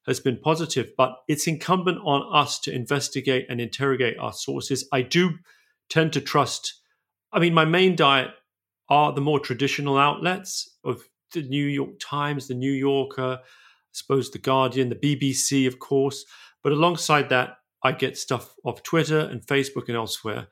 has 0.08 0.20
been 0.20 0.38
positive, 0.38 0.92
but 0.98 1.18
it's 1.28 1.46
incumbent 1.46 2.00
on 2.04 2.24
us 2.34 2.60
to 2.62 2.74
investigate 2.74 3.46
and 3.50 3.62
interrogate 3.62 4.18
our 4.18 4.34
sources. 4.34 4.88
I 4.92 5.02
do 5.04 5.38
tend 5.90 6.14
to 6.14 6.22
trust, 6.22 6.82
I 7.32 7.40
mean, 7.40 7.54
my 7.54 7.66
main 7.66 7.96
diet 7.96 8.32
are 8.90 9.14
the 9.14 9.22
more 9.22 9.40
traditional 9.40 9.98
outlets 9.98 10.78
of 10.84 11.04
the 11.34 11.44
New 11.44 11.66
York 11.66 12.00
Times, 12.00 12.48
the 12.48 12.56
New 12.56 12.72
Yorker, 12.72 13.40
suppose 13.92 14.32
the 14.32 14.40
Guardian, 14.40 14.90
the 14.90 14.96
BBC, 14.96 15.68
of 15.68 15.80
course. 15.80 16.26
But 16.64 16.74
alongside 16.74 17.30
that, 17.30 17.58
I 17.84 17.92
get 17.92 18.18
stuff 18.18 18.54
off 18.64 18.84
Twitter 18.84 19.20
and 19.20 19.46
Facebook 19.46 19.88
and 19.88 19.98
elsewhere. 19.98 20.48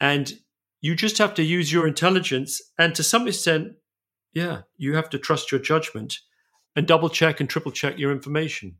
And 0.00 0.32
you 0.80 0.94
just 0.96 1.18
have 1.18 1.34
to 1.34 1.42
use 1.42 1.72
your 1.72 1.86
intelligence. 1.86 2.60
And 2.78 2.94
to 2.94 3.02
some 3.02 3.28
extent, 3.28 3.74
yeah, 4.32 4.62
you 4.76 4.94
have 4.94 5.10
to 5.10 5.18
trust 5.18 5.52
your 5.52 5.60
judgment 5.60 6.18
and 6.74 6.86
double 6.86 7.08
check 7.08 7.38
and 7.38 7.48
triple 7.48 7.72
check 7.72 7.98
your 7.98 8.12
information. 8.12 8.76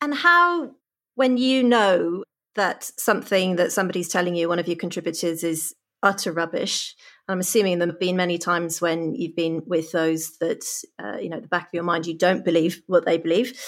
And 0.00 0.14
how, 0.14 0.72
when 1.14 1.36
you 1.36 1.62
know 1.62 2.24
that 2.54 2.90
something 2.98 3.56
that 3.56 3.72
somebody's 3.72 4.08
telling 4.08 4.36
you, 4.36 4.48
one 4.48 4.58
of 4.58 4.68
your 4.68 4.76
contributors, 4.76 5.42
is 5.42 5.74
utter 6.04 6.30
rubbish, 6.30 6.94
I'm 7.26 7.40
assuming 7.40 7.78
there 7.78 7.88
have 7.88 7.98
been 7.98 8.16
many 8.16 8.38
times 8.38 8.80
when 8.80 9.14
you've 9.14 9.34
been 9.34 9.62
with 9.66 9.90
those 9.92 10.36
that, 10.38 10.64
uh, 11.02 11.16
you 11.16 11.30
know, 11.30 11.36
at 11.36 11.42
the 11.42 11.48
back 11.48 11.68
of 11.68 11.74
your 11.74 11.82
mind, 11.82 12.06
you 12.06 12.16
don't 12.16 12.44
believe 12.44 12.82
what 12.86 13.06
they 13.06 13.18
believe. 13.18 13.58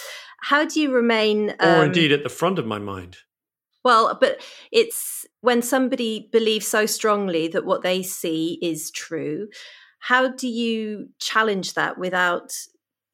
How 0.43 0.67
do 0.67 0.81
you 0.81 0.93
remain. 0.93 1.55
Um, 1.59 1.81
or 1.81 1.85
indeed 1.87 2.13
at 2.13 2.23
the 2.23 2.29
front 2.29 2.59
of 2.59 2.67
my 2.67 2.79
mind. 2.79 3.17
Well, 3.83 4.17
but 4.21 4.41
it's 4.71 5.27
when 5.41 5.63
somebody 5.63 6.29
believes 6.33 6.67
so 6.67 6.87
strongly 6.87 7.49
that 7.49 7.65
what 7.65 7.83
they 7.83 8.03
see 8.03 8.59
is 8.61 8.91
true. 8.91 9.49
How 10.01 10.29
do 10.29 10.49
you 10.49 11.09
challenge 11.19 11.75
that 11.75 11.97
without 11.97 12.53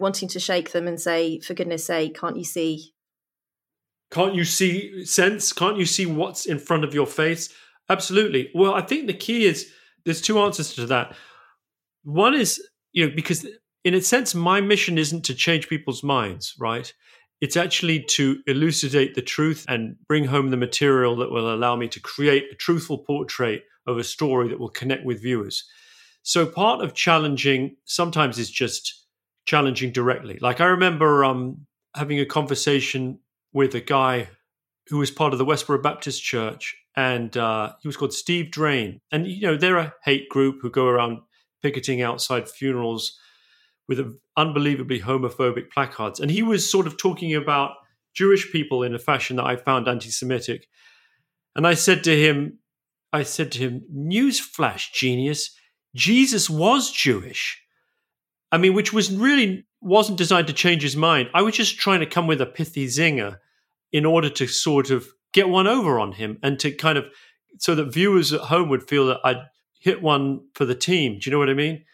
wanting 0.01 0.29
to 0.29 0.41
shake 0.41 0.73
them 0.73 0.89
and 0.89 1.01
say, 1.01 1.39
for 1.41 1.55
goodness 1.55 1.87
sake, 1.87 2.19
can't 2.19 2.37
you 2.37 2.45
see 2.45 2.93
can't 4.11 4.35
you 4.35 4.45
see 4.45 5.07
sense? 5.07 5.55
Can't 5.55 5.79
you 5.79 5.87
see 5.87 6.05
what's 6.05 6.45
in 6.45 6.59
front 6.59 6.85
of 6.85 6.93
your 6.93 7.07
face? 7.07 7.49
Absolutely. 7.89 8.51
Well, 8.55 8.75
I 8.75 8.83
think 8.83 9.07
the 9.07 9.15
key 9.15 9.45
is 9.45 9.71
there's 10.05 10.21
two 10.21 10.39
answers 10.39 10.75
to 10.75 10.87
that. 10.87 11.15
One 12.05 12.35
is, 12.35 12.63
you 12.93 13.07
know, 13.07 13.15
because 13.15 13.47
in 13.85 13.95
a 13.95 14.01
sense, 14.01 14.35
my 14.35 14.61
mission 14.61 14.99
isn't 14.99 15.25
to 15.27 15.35
change 15.35 15.69
people's 15.69 16.03
minds, 16.03 16.55
right? 16.59 16.93
It's 17.41 17.57
actually 17.57 18.05
to 18.11 18.39
elucidate 18.47 19.15
the 19.15 19.23
truth 19.23 19.65
and 19.69 19.97
bring 20.07 20.25
home 20.25 20.51
the 20.51 20.57
material 20.57 21.17
that 21.17 21.31
will 21.31 21.53
allow 21.53 21.77
me 21.77 21.89
to 21.89 22.01
create 22.01 22.45
a 22.53 22.57
truthful 22.57 22.99
portrait 22.99 23.65
of 23.87 23.99
a 23.99 24.05
story 24.05 24.49
that 24.49 24.61
will 24.61 24.69
connect 24.69 25.05
with 25.05 25.23
viewers. 25.23 25.65
So 26.23 26.47
part 26.47 26.83
of 26.85 26.95
challenging 26.95 27.77
sometimes 27.85 28.39
is 28.39 28.51
just 28.51 29.07
challenging 29.45 29.91
directly. 29.91 30.39
Like 30.41 30.61
I 30.61 30.67
remember 30.67 31.25
um, 31.25 31.67
having 31.97 32.21
a 32.21 32.27
conversation 32.27 33.19
with 33.53 33.75
a 33.75 33.81
guy 33.81 34.29
who 34.89 34.99
was 34.99 35.11
part 35.11 35.33
of 35.33 35.39
the 35.39 35.45
Westboro 35.45 35.83
Baptist 35.83 36.23
Church, 36.23 36.77
and 36.97 37.37
uh, 37.37 37.73
he 37.81 37.89
was 37.89 37.97
called 37.97 38.13
Steve 38.13 38.51
Drain. 38.51 39.01
And 39.11 39.27
you 39.27 39.43
know 39.43 39.57
they're 39.57 39.79
a 39.79 39.95
hate 40.05 40.29
group 40.29 40.59
who 40.61 40.71
go 40.71 40.87
around 40.87 41.19
picketing 41.63 42.03
outside 42.03 42.49
funerals 42.49 43.19
with 43.89 44.01
unbelievably 44.37 45.01
homophobic 45.01 45.71
placards. 45.71 46.21
And 46.21 46.31
he 46.31 46.43
was 46.43 46.69
sort 46.69 46.87
of 46.87 46.97
talking 46.97 47.35
about 47.35 47.73
Jewish 48.15 48.51
people 48.53 48.83
in 48.83 48.95
a 48.95 48.99
fashion 48.99 49.37
that 49.37 49.47
I 49.47 49.57
found 49.57 49.89
anti-Semitic. 49.89 50.67
And 51.57 51.67
I 51.67 51.75
said 51.75 52.05
to 52.05 52.17
him, 52.17 52.59
I 53.13 53.23
said 53.23 53.53
to 53.53 53.59
him, 53.59 53.83
"Newsflash, 53.95 54.93
genius! 54.93 55.55
Jesus 55.95 56.49
was 56.49 56.91
Jewish." 56.91 57.63
I 58.51 58.59
mean, 58.59 58.75
which 58.75 58.93
was 58.93 59.11
really 59.11 59.67
wasn't 59.81 60.19
designed 60.19 60.47
to 60.47 60.53
change 60.53 60.83
his 60.83 60.97
mind. 60.97 61.29
I 61.35 61.43
was 61.43 61.55
just 61.55 61.79
trying 61.79 62.01
to 62.01 62.07
come 62.07 62.27
with 62.27 62.41
a 62.41 62.47
pithy 62.47 62.87
zinger 62.87 63.39
in 63.93 64.07
order 64.07 64.31
to 64.31 64.47
sort 64.47 64.91
of 64.91 65.09
get 65.33 65.49
one 65.49 65.67
over 65.67 65.99
on 65.99 66.13
him 66.13 66.39
and 66.43 66.59
to 66.61 66.73
kind 66.73 66.99
of 66.99 67.07
so 67.59 67.75
that 67.75 67.93
viewers 67.93 68.33
at 68.33 68.41
home 68.43 68.69
would 68.69 68.89
feel 68.89 69.07
that 69.07 69.21
I'd 69.25 69.45
hit 69.79 70.01
one 70.01 70.47
for 70.55 70.65
the 70.65 70.75
team. 70.75 71.19
Do 71.19 71.29
you 71.29 71.33
know 71.33 71.39
what 71.39 71.51
I 71.51 71.55
mean? 71.55 71.85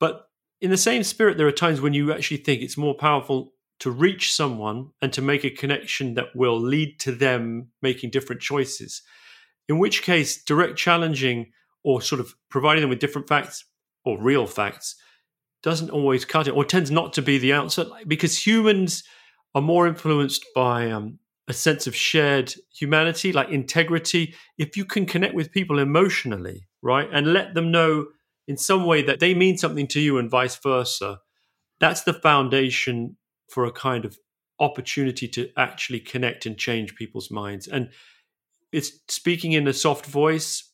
But 0.00 0.28
in 0.60 0.70
the 0.70 0.76
same 0.76 1.02
spirit, 1.02 1.36
there 1.36 1.46
are 1.46 1.52
times 1.52 1.80
when 1.80 1.92
you 1.92 2.12
actually 2.12 2.38
think 2.38 2.62
it's 2.62 2.76
more 2.76 2.94
powerful 2.94 3.52
to 3.80 3.90
reach 3.90 4.32
someone 4.32 4.90
and 5.02 5.12
to 5.12 5.22
make 5.22 5.44
a 5.44 5.50
connection 5.50 6.14
that 6.14 6.34
will 6.34 6.58
lead 6.58 6.98
to 7.00 7.12
them 7.12 7.68
making 7.82 8.10
different 8.10 8.40
choices. 8.40 9.02
In 9.68 9.78
which 9.78 10.02
case, 10.02 10.42
direct 10.42 10.76
challenging 10.76 11.52
or 11.82 12.00
sort 12.00 12.20
of 12.20 12.34
providing 12.50 12.80
them 12.80 12.90
with 12.90 12.98
different 12.98 13.28
facts 13.28 13.64
or 14.04 14.20
real 14.20 14.46
facts 14.46 14.96
doesn't 15.62 15.90
always 15.90 16.24
cut 16.24 16.46
it 16.46 16.52
or 16.52 16.64
tends 16.64 16.90
not 16.90 17.12
to 17.14 17.22
be 17.22 17.38
the 17.38 17.52
answer 17.52 17.86
because 18.06 18.46
humans 18.46 19.02
are 19.54 19.62
more 19.62 19.86
influenced 19.86 20.44
by 20.54 20.90
um, 20.90 21.18
a 21.48 21.52
sense 21.52 21.86
of 21.86 21.94
shared 21.94 22.54
humanity, 22.72 23.32
like 23.32 23.50
integrity, 23.50 24.34
if 24.58 24.76
you 24.76 24.84
can 24.84 25.06
connect 25.06 25.34
with 25.34 25.52
people 25.52 25.78
emotionally, 25.78 26.66
right, 26.82 27.08
and 27.12 27.32
let 27.32 27.54
them 27.54 27.70
know 27.70 28.06
in 28.46 28.56
some 28.56 28.86
way 28.86 29.02
that 29.02 29.20
they 29.20 29.34
mean 29.34 29.56
something 29.56 29.86
to 29.88 30.00
you 30.00 30.18
and 30.18 30.30
vice 30.30 30.56
versa, 30.56 31.20
that's 31.80 32.02
the 32.02 32.12
foundation 32.14 33.16
for 33.50 33.64
a 33.64 33.72
kind 33.72 34.04
of 34.04 34.18
opportunity 34.60 35.28
to 35.28 35.48
actually 35.56 36.00
connect 36.00 36.46
and 36.46 36.56
change 36.56 36.94
people's 36.94 37.30
minds. 37.30 37.66
And 37.66 37.90
it's 38.72 38.92
speaking 39.08 39.52
in 39.52 39.68
a 39.68 39.72
soft 39.72 40.06
voice, 40.06 40.70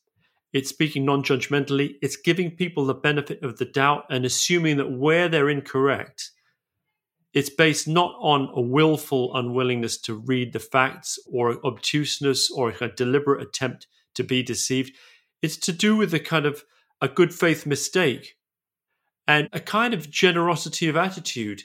it's 0.53 0.69
speaking 0.69 1.05
non 1.05 1.23
judgmentally, 1.23 1.95
it's 2.03 2.17
giving 2.17 2.51
people 2.51 2.87
the 2.87 2.95
benefit 2.95 3.43
of 3.43 3.59
the 3.59 3.65
doubt 3.65 4.05
and 4.11 4.25
assuming 4.25 4.77
that 4.77 4.91
where 4.91 5.29
they're 5.29 5.51
incorrect, 5.51 6.31
it's 7.33 7.51
based 7.51 7.87
not 7.87 8.15
on 8.21 8.51
a 8.55 8.61
willful 8.61 9.35
unwillingness 9.37 9.99
to 9.99 10.15
read 10.15 10.53
the 10.53 10.59
facts 10.59 11.19
or 11.33 11.65
obtuseness 11.65 12.51
or 12.51 12.75
a 12.81 12.89
deliberate 12.89 13.43
attempt 13.43 13.87
to 14.15 14.25
be 14.25 14.43
deceived. 14.43 14.93
It's 15.43 15.57
to 15.59 15.73
do 15.73 15.97
with 15.97 16.13
a 16.13 16.21
kind 16.21 16.47
of 16.47 16.65
a 17.01 17.09
good 17.09 17.33
faith 17.33 17.67
mistake 17.67 18.37
and 19.27 19.49
a 19.53 19.61
kind 19.61 19.95
of 19.95 20.11
generosity 20.11 20.89
of 20.89 20.97
attitude 20.97 21.63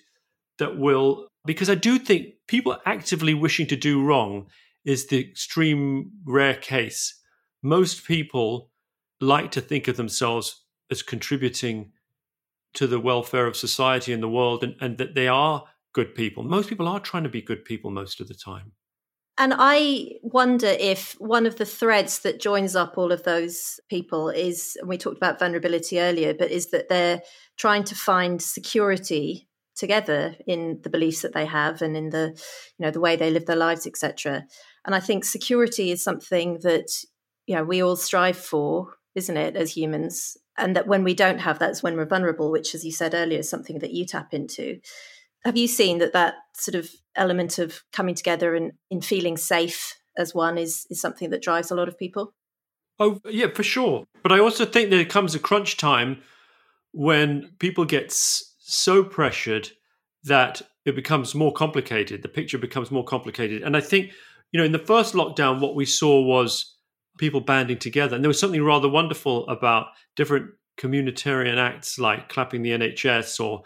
that 0.60 0.78
will, 0.78 1.28
because 1.45 1.69
I 1.69 1.75
do 1.75 1.97
think 1.97 2.36
people 2.47 2.78
actively 2.86 3.34
wishing 3.34 3.67
to 3.67 3.75
do 3.75 4.04
wrong 4.04 4.47
is 4.86 5.08
the 5.08 5.19
extreme 5.19 6.12
rare 6.25 6.56
case. 6.56 7.19
Most 7.63 8.06
people 8.06 8.69
like 9.19 9.51
to 9.51 9.62
think 9.62 9.88
of 9.88 9.97
themselves 9.97 10.63
as 10.91 11.01
contributing 11.01 11.91
to 12.75 12.88
the 12.88 12.99
welfare 12.99 13.47
of 13.47 13.57
society 13.57 14.13
and 14.13 14.21
the 14.21 14.29
world 14.29 14.63
and, 14.63 14.75
and 14.79 14.97
that 14.97 15.15
they 15.15 15.27
are 15.27 15.65
good 15.93 16.13
people. 16.13 16.43
Most 16.43 16.69
people 16.69 16.88
are 16.88 16.99
trying 16.99 17.23
to 17.23 17.29
be 17.29 17.41
good 17.41 17.65
people 17.65 17.89
most 17.89 18.19
of 18.19 18.27
the 18.27 18.33
time. 18.33 18.73
And 19.38 19.53
I 19.57 20.11
wonder 20.21 20.67
if 20.67 21.13
one 21.19 21.45
of 21.45 21.57
the 21.57 21.65
threads 21.65 22.19
that 22.19 22.39
joins 22.39 22.75
up 22.75 22.97
all 22.97 23.11
of 23.11 23.23
those 23.23 23.79
people 23.89 24.29
is, 24.29 24.77
and 24.79 24.88
we 24.88 24.97
talked 24.97 25.17
about 25.17 25.39
vulnerability 25.39 25.99
earlier, 25.99 26.33
but 26.33 26.51
is 26.51 26.67
that 26.67 26.88
they're 26.88 27.21
trying 27.57 27.83
to 27.85 27.95
find 27.95 28.41
security 28.41 29.49
together 29.75 30.35
in 30.47 30.79
the 30.83 30.89
beliefs 30.89 31.21
that 31.21 31.33
they 31.33 31.45
have 31.45 31.81
and 31.81 31.97
in 31.97 32.09
the, 32.09 32.31
you 32.77 32.85
know, 32.85 32.91
the 32.91 33.01
way 33.01 33.17
they 33.17 33.29
live 33.29 33.45
their 33.45 33.57
lives, 33.57 33.85
etc. 33.85 34.45
And 34.85 34.95
I 34.95 35.01
think 35.01 35.25
security 35.25 35.91
is 35.91 36.01
something 36.01 36.59
that, 36.61 36.88
you 37.45 37.55
know, 37.55 37.63
we 37.65 37.83
all 37.83 37.97
strive 37.97 38.38
for, 38.38 38.93
isn't 39.15 39.38
it, 39.38 39.56
as 39.56 39.75
humans? 39.75 40.38
and 40.58 40.75
that 40.75 40.88
when 40.88 41.04
we 41.04 41.13
don't 41.13 41.39
have 41.39 41.60
that's 41.60 41.84
when 41.84 41.95
we're 41.95 42.06
vulnerable 42.06 42.51
which 42.51 42.73
as 42.75 42.86
you 42.86 42.91
said 42.91 43.13
earlier 43.13 43.39
is 43.39 43.49
something 43.49 43.80
that 43.80 43.91
you 43.91 44.06
tap 44.06 44.34
into. 44.34 44.80
Have 45.43 45.58
you 45.58 45.67
seen 45.67 45.99
that 45.99 46.13
that 46.13 46.36
sort 46.54 46.75
of 46.75 46.89
element 47.15 47.60
of 47.60 47.84
coming 47.93 48.15
together 48.15 48.56
and 48.56 48.73
in 48.89 49.01
feeling 49.01 49.38
safe 49.38 49.95
as 50.17 50.34
one 50.34 50.58
is 50.58 50.86
is 50.89 51.01
something 51.01 51.30
that 51.30 51.41
drives 51.41 51.71
a 51.71 51.75
lot 51.75 51.88
of 51.88 51.97
people? 51.99 52.34
Oh 52.99 53.19
yeah 53.25 53.47
for 53.54 53.63
sure. 53.63 54.06
But 54.23 54.32
i 54.32 54.39
also 54.39 54.65
think 54.65 54.89
there 54.89 55.06
comes 55.06 55.36
a 55.36 55.39
crunch 55.39 55.78
time 55.78 56.21
when 56.91 57.51
people 57.60 57.86
get 57.86 58.12
so 58.12 59.04
pressured 59.04 59.69
that 60.23 60.62
it 60.86 60.95
becomes 60.95 61.36
more 61.36 61.51
complicated 61.51 62.21
the 62.21 62.30
picture 62.30 62.58
becomes 62.58 62.91
more 62.91 63.04
complicated. 63.04 63.62
And 63.62 63.75
i 63.75 63.82
think 63.82 64.12
you 64.51 64.60
know 64.60 64.65
in 64.65 64.71
the 64.71 64.80
first 64.80 65.13
lockdown 65.13 65.60
what 65.60 65.75
we 65.75 65.86
saw 65.86 66.21
was 66.21 66.74
people 67.17 67.41
banding 67.41 67.80
together. 67.80 68.15
And 68.15 68.23
there 68.23 68.30
was 68.30 68.39
something 68.39 68.63
rather 68.63 68.89
wonderful 68.89 69.47
about 69.47 69.88
different 70.15 70.51
communitarian 70.80 71.58
acts 71.58 71.97
like 71.97 72.30
clapping 72.30 72.62
the 72.62 72.71
NHS 72.71 73.43
or 73.43 73.63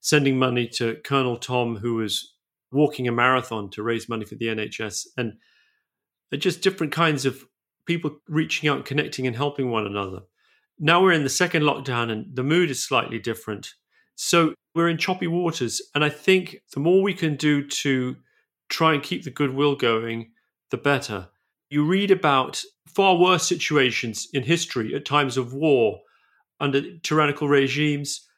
sending 0.00 0.38
money 0.38 0.68
to 0.68 0.96
Colonel 1.04 1.36
Tom, 1.36 1.76
who 1.76 1.94
was 1.94 2.34
walking 2.70 3.08
a 3.08 3.12
marathon 3.12 3.70
to 3.70 3.82
raise 3.82 4.08
money 4.08 4.24
for 4.24 4.34
the 4.34 4.46
NHS, 4.46 5.06
and 5.16 5.34
just 6.38 6.62
different 6.62 6.92
kinds 6.92 7.24
of 7.24 7.44
people 7.86 8.18
reaching 8.28 8.68
out, 8.68 8.84
connecting, 8.84 9.26
and 9.26 9.36
helping 9.36 9.70
one 9.70 9.86
another. 9.86 10.20
Now 10.78 11.02
we're 11.02 11.12
in 11.12 11.24
the 11.24 11.28
second 11.28 11.62
lockdown, 11.62 12.10
and 12.10 12.34
the 12.34 12.42
mood 12.42 12.70
is 12.70 12.84
slightly 12.84 13.18
different. 13.18 13.74
So 14.14 14.54
we're 14.74 14.88
in 14.88 14.98
choppy 14.98 15.26
waters. 15.26 15.82
And 15.94 16.04
I 16.04 16.08
think 16.08 16.56
the 16.74 16.80
more 16.80 17.02
we 17.02 17.14
can 17.14 17.36
do 17.36 17.66
to 17.66 18.16
try 18.68 18.94
and 18.94 19.02
keep 19.02 19.24
the 19.24 19.30
goodwill 19.30 19.76
going, 19.76 20.32
the 20.70 20.78
better. 20.78 21.28
You 21.68 21.84
read 21.84 22.10
about 22.10 22.62
far 22.94 23.16
worse 23.16 23.46
situations 23.46 24.28
in 24.32 24.42
history 24.42 24.94
at 24.94 25.04
times 25.04 25.36
of 25.36 25.52
war 25.52 26.00
under 26.60 26.98
tyrannical 26.98 27.48
regimes. 27.48 28.28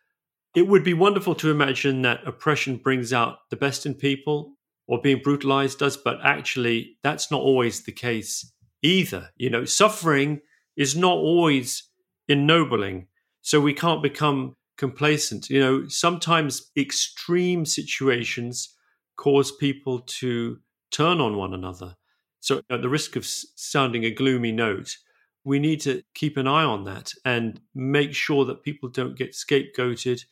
It 0.54 0.68
would 0.68 0.84
be 0.84 0.94
wonderful 0.94 1.34
to 1.36 1.50
imagine 1.50 2.02
that 2.02 2.26
oppression 2.26 2.76
brings 2.76 3.12
out 3.12 3.38
the 3.50 3.56
best 3.56 3.86
in 3.86 3.94
people 3.94 4.54
or 4.86 5.00
being 5.00 5.20
brutalized 5.22 5.78
does, 5.78 5.96
but 5.96 6.18
actually, 6.22 6.96
that's 7.02 7.30
not 7.30 7.40
always 7.40 7.84
the 7.84 7.92
case 7.92 8.52
either. 8.82 9.30
You 9.36 9.50
know, 9.50 9.64
suffering 9.64 10.40
is 10.76 10.96
not 10.96 11.16
always 11.16 11.88
ennobling. 12.28 13.08
So 13.42 13.60
we 13.60 13.74
can't 13.74 14.02
become 14.02 14.56
complacent. 14.78 15.50
You 15.50 15.60
know, 15.60 15.88
sometimes 15.88 16.70
extreme 16.76 17.64
situations 17.64 18.74
cause 19.16 19.52
people 19.52 20.00
to 20.00 20.58
turn 20.90 21.20
on 21.20 21.36
one 21.36 21.54
another. 21.54 21.96
So, 22.44 22.60
at 22.68 22.82
the 22.82 22.90
risk 22.90 23.16
of 23.16 23.24
sounding 23.24 24.04
a 24.04 24.10
gloomy 24.10 24.52
note, 24.52 24.98
we 25.44 25.58
need 25.58 25.80
to 25.80 26.02
keep 26.14 26.36
an 26.36 26.46
eye 26.46 26.62
on 26.62 26.84
that 26.84 27.12
and 27.24 27.58
make 27.74 28.14
sure 28.14 28.44
that 28.44 28.62
people 28.62 28.90
don't 28.90 29.16
get 29.16 29.32
scapegoated 29.32 30.26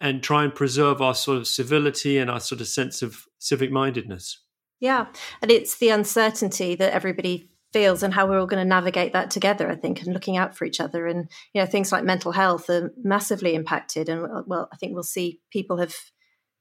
and 0.00 0.22
try 0.22 0.44
and 0.44 0.54
preserve 0.54 1.02
our 1.02 1.14
sort 1.14 1.36
of 1.36 1.46
civility 1.46 2.16
and 2.16 2.30
our 2.30 2.40
sort 2.40 2.62
of 2.62 2.68
sense 2.68 3.02
of 3.02 3.26
civic 3.38 3.70
mindedness. 3.70 4.38
Yeah. 4.80 5.08
And 5.42 5.50
it's 5.50 5.76
the 5.76 5.90
uncertainty 5.90 6.74
that 6.76 6.94
everybody 6.94 7.50
feels 7.70 8.02
and 8.02 8.14
how 8.14 8.26
we're 8.26 8.40
all 8.40 8.46
going 8.46 8.64
to 8.64 8.68
navigate 8.68 9.12
that 9.12 9.30
together, 9.30 9.70
I 9.70 9.76
think, 9.76 10.00
and 10.00 10.14
looking 10.14 10.38
out 10.38 10.56
for 10.56 10.64
each 10.64 10.80
other. 10.80 11.06
And, 11.06 11.30
you 11.52 11.60
know, 11.60 11.66
things 11.66 11.92
like 11.92 12.02
mental 12.02 12.32
health 12.32 12.70
are 12.70 12.94
massively 12.96 13.54
impacted. 13.54 14.08
And, 14.08 14.26
well, 14.46 14.70
I 14.72 14.76
think 14.76 14.94
we'll 14.94 15.02
see 15.02 15.38
people 15.52 15.76
have 15.76 15.94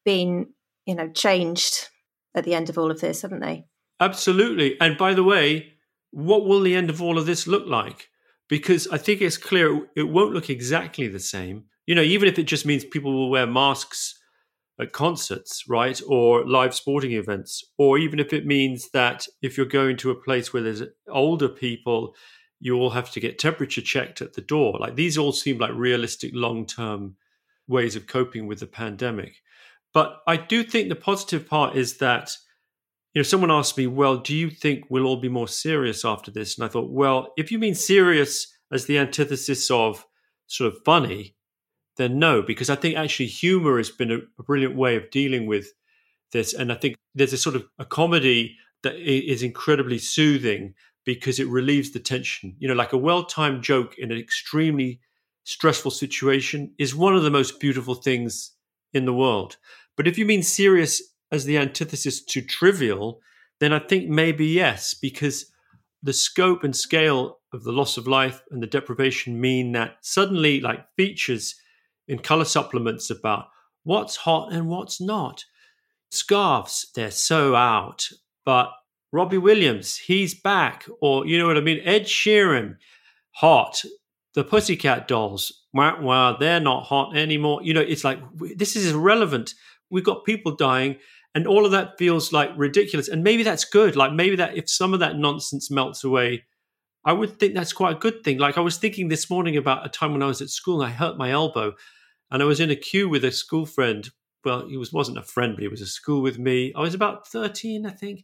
been, 0.04 0.48
you 0.86 0.95
know, 0.95 1.08
changed 1.08 1.88
at 2.36 2.43
the 2.43 2.56
end 2.56 2.69
of 2.69 2.78
all 2.78 2.91
of 2.91 3.00
this, 3.00 3.22
haven't 3.22 3.39
they? 3.39 3.63
Absolutely. 3.99 4.79
And 4.79 4.97
by 4.97 5.13
the 5.13 5.23
way, 5.23 5.73
what 6.12 6.45
will 6.45 6.62
the 6.62 6.75
end 6.75 6.89
of 6.89 7.01
all 7.01 7.17
of 7.17 7.25
this 7.25 7.47
look 7.47 7.67
like? 7.67 8.09
Because 8.47 8.88
I 8.88 8.97
think 8.97 9.21
it's 9.21 9.38
clear 9.38 9.88
it 9.95 10.03
won't 10.03 10.33
look 10.33 10.49
exactly 10.49 11.07
the 11.07 11.19
same. 11.19 11.65
You 11.85 11.95
know, 11.95 12.01
even 12.01 12.27
if 12.27 12.39
it 12.39 12.43
just 12.43 12.65
means 12.65 12.83
people 12.83 13.13
will 13.13 13.29
wear 13.29 13.45
masks 13.45 14.19
at 14.79 14.93
concerts, 14.93 15.65
right? 15.67 16.01
Or 16.07 16.47
live 16.47 16.73
sporting 16.73 17.12
events. 17.12 17.63
Or 17.77 17.97
even 17.97 18.19
if 18.19 18.31
it 18.33 18.45
means 18.45 18.89
that 18.91 19.27
if 19.41 19.57
you're 19.57 19.65
going 19.65 19.97
to 19.97 20.12
a 20.12 20.21
place 20.21 20.53
where 20.53 20.63
there's 20.63 20.83
older 21.07 21.49
people, 21.49 22.15
you 22.59 22.75
all 22.75 22.91
have 22.91 23.12
to 23.12 23.19
get 23.19 23.39
temperature 23.39 23.81
checked 23.81 24.21
at 24.21 24.33
the 24.33 24.41
door. 24.41 24.77
Like 24.79 24.95
these 24.95 25.17
all 25.17 25.31
seem 25.31 25.57
like 25.57 25.71
realistic 25.73 26.31
long 26.33 26.65
term 26.65 27.15
ways 27.67 27.95
of 27.95 28.07
coping 28.07 28.47
with 28.47 28.59
the 28.59 28.67
pandemic. 28.67 29.35
But 29.93 30.21
I 30.27 30.38
do 30.38 30.63
think 30.63 30.89
the 30.89 30.95
positive 30.95 31.47
part 31.47 31.75
is 31.75 31.97
that, 31.97 32.35
you 33.13 33.19
know, 33.19 33.24
someone 33.24 33.52
asked 33.52 33.78
me, 33.78 33.88
well, 33.88 34.17
do 34.17 34.36
you 34.36 34.50
think 34.50 34.86
we'll 34.89 35.06
all 35.06 35.19
be 35.19 35.30
more 35.30 35.48
serious 35.48 36.06
after 36.06 36.30
this? 36.30 36.58
And 36.58 36.65
I 36.65 36.67
thought, 36.67 36.91
well, 36.91 37.34
if 37.38 37.52
you 37.52 37.58
mean 37.58 37.76
serious 37.76 38.48
as 38.72 38.86
the 38.86 39.00
antithesis 39.00 39.69
of 39.72 40.06
sort 40.48 40.72
of 40.72 40.80
funny, 40.86 41.36
then 41.98 42.19
no, 42.19 42.41
because 42.41 42.69
I 42.69 42.76
think 42.76 42.95
actually 42.95 43.26
humor 43.26 43.78
has 43.78 43.89
been 43.89 44.12
a, 44.12 44.19
a 44.38 44.43
brilliant 44.43 44.76
way 44.76 44.95
of 44.95 45.10
dealing 45.10 45.48
with 45.48 45.67
this. 46.32 46.54
And 46.54 46.72
I 46.72 46.76
think 46.76 46.95
there's 47.15 47.34
a 47.34 47.38
sort 47.38 47.56
of 47.56 47.65
a 47.80 47.86
comedy 47.86 48.56
that 48.84 48.95
is 48.95 49.43
incredibly 49.43 49.98
soothing 49.98 50.74
because 51.04 51.39
it 51.39 51.48
relieves 51.48 51.91
the 51.91 52.00
tension. 52.00 52.56
You 52.60 52.67
know, 52.67 52.76
like 52.76 52.93
a 52.93 52.98
well 52.98 53.26
timed 53.26 53.63
joke 53.63 53.95
in 53.98 54.12
an 54.12 54.17
extremely 54.17 55.00
stressful 55.43 55.91
situation 55.91 56.74
is 56.78 56.95
one 56.95 57.15
of 57.15 57.24
the 57.24 57.32
most 57.32 57.60
beautiful 57.60 57.95
things 57.95 58.52
in 58.93 59.06
the 59.06 59.13
world. 59.13 59.58
But 59.98 60.08
if 60.08 60.17
you 60.17 60.26
mean 60.26 60.43
serious 60.43 61.02
as 61.31 61.45
the 61.45 61.57
antithesis 61.57 62.23
to 62.25 62.41
trivial, 62.41 63.21
then 63.59 63.73
I 63.73 63.79
think 63.79 64.09
maybe 64.09 64.45
yes, 64.45 64.93
because 64.93 65.51
the 66.01 66.13
scope 66.13 66.63
and 66.63 66.75
scale 66.75 67.39
of 67.53 67.63
the 67.63 67.71
loss 67.71 67.97
of 67.97 68.07
life 68.07 68.41
and 68.51 68.63
the 68.63 68.67
deprivation 68.67 69.39
mean 69.39 69.73
that 69.73 69.97
suddenly, 70.01 70.61
like 70.61 70.85
features 70.95 71.55
in 72.07 72.19
color 72.19 72.45
supplements 72.45 73.09
about 73.09 73.47
what's 73.83 74.15
hot 74.15 74.53
and 74.53 74.67
what's 74.67 75.01
not. 75.01 75.45
Scarves, 76.11 76.91
they're 76.95 77.11
so 77.11 77.55
out. 77.55 78.07
But 78.45 78.71
Robbie 79.11 79.37
Williams, 79.37 79.97
he's 79.97 80.33
back. 80.33 80.85
Or, 81.01 81.25
you 81.25 81.37
know 81.37 81.47
what 81.47 81.57
I 81.57 81.61
mean? 81.61 81.81
Ed 81.83 82.03
Sheeran, 82.03 82.77
hot. 83.31 83.83
The 84.35 84.43
Pussycat 84.43 85.07
Dolls, 85.07 85.65
wow, 85.73 86.01
wow, 86.01 86.37
they're 86.37 86.59
not 86.59 86.83
hot 86.83 87.17
anymore. 87.17 87.61
You 87.63 87.73
know, 87.73 87.81
it's 87.81 88.03
like, 88.03 88.19
this 88.55 88.75
is 88.75 88.91
irrelevant. 88.91 89.55
We've 89.89 90.03
got 90.03 90.23
people 90.23 90.55
dying, 90.55 90.97
and 91.35 91.47
all 91.47 91.65
of 91.65 91.71
that 91.71 91.97
feels 91.97 92.33
like 92.33 92.51
ridiculous. 92.55 93.07
And 93.07 93.23
maybe 93.23 93.43
that's 93.43 93.65
good. 93.65 93.95
Like, 93.95 94.13
maybe 94.13 94.35
that 94.37 94.57
if 94.57 94.69
some 94.69 94.93
of 94.93 94.99
that 94.99 95.17
nonsense 95.17 95.69
melts 95.69 96.03
away, 96.03 96.45
I 97.05 97.13
would 97.13 97.39
think 97.39 97.53
that's 97.53 97.73
quite 97.73 97.95
a 97.95 97.99
good 97.99 98.23
thing. 98.23 98.39
Like, 98.39 98.57
I 98.57 98.61
was 98.61 98.77
thinking 98.77 99.07
this 99.07 99.29
morning 99.29 99.57
about 99.57 99.85
a 99.85 99.89
time 99.89 100.11
when 100.11 100.23
I 100.23 100.27
was 100.27 100.41
at 100.41 100.49
school 100.49 100.81
and 100.81 100.91
I 100.91 100.95
hurt 100.95 101.17
my 101.17 101.31
elbow, 101.31 101.73
and 102.31 102.41
I 102.41 102.45
was 102.45 102.59
in 102.59 102.71
a 102.71 102.75
queue 102.75 103.09
with 103.09 103.23
a 103.23 103.31
school 103.31 103.65
friend. 103.65 104.09
Well, 104.43 104.67
he 104.67 104.77
was 104.77 104.93
wasn't 104.93 105.17
a 105.17 105.23
friend, 105.23 105.55
but 105.55 105.61
he 105.61 105.67
was 105.67 105.81
a 105.81 105.87
school 105.87 106.21
with 106.21 106.39
me. 106.39 106.73
I 106.75 106.81
was 106.81 106.93
about 106.93 107.27
thirteen, 107.27 107.85
I 107.85 107.91
think 107.91 108.23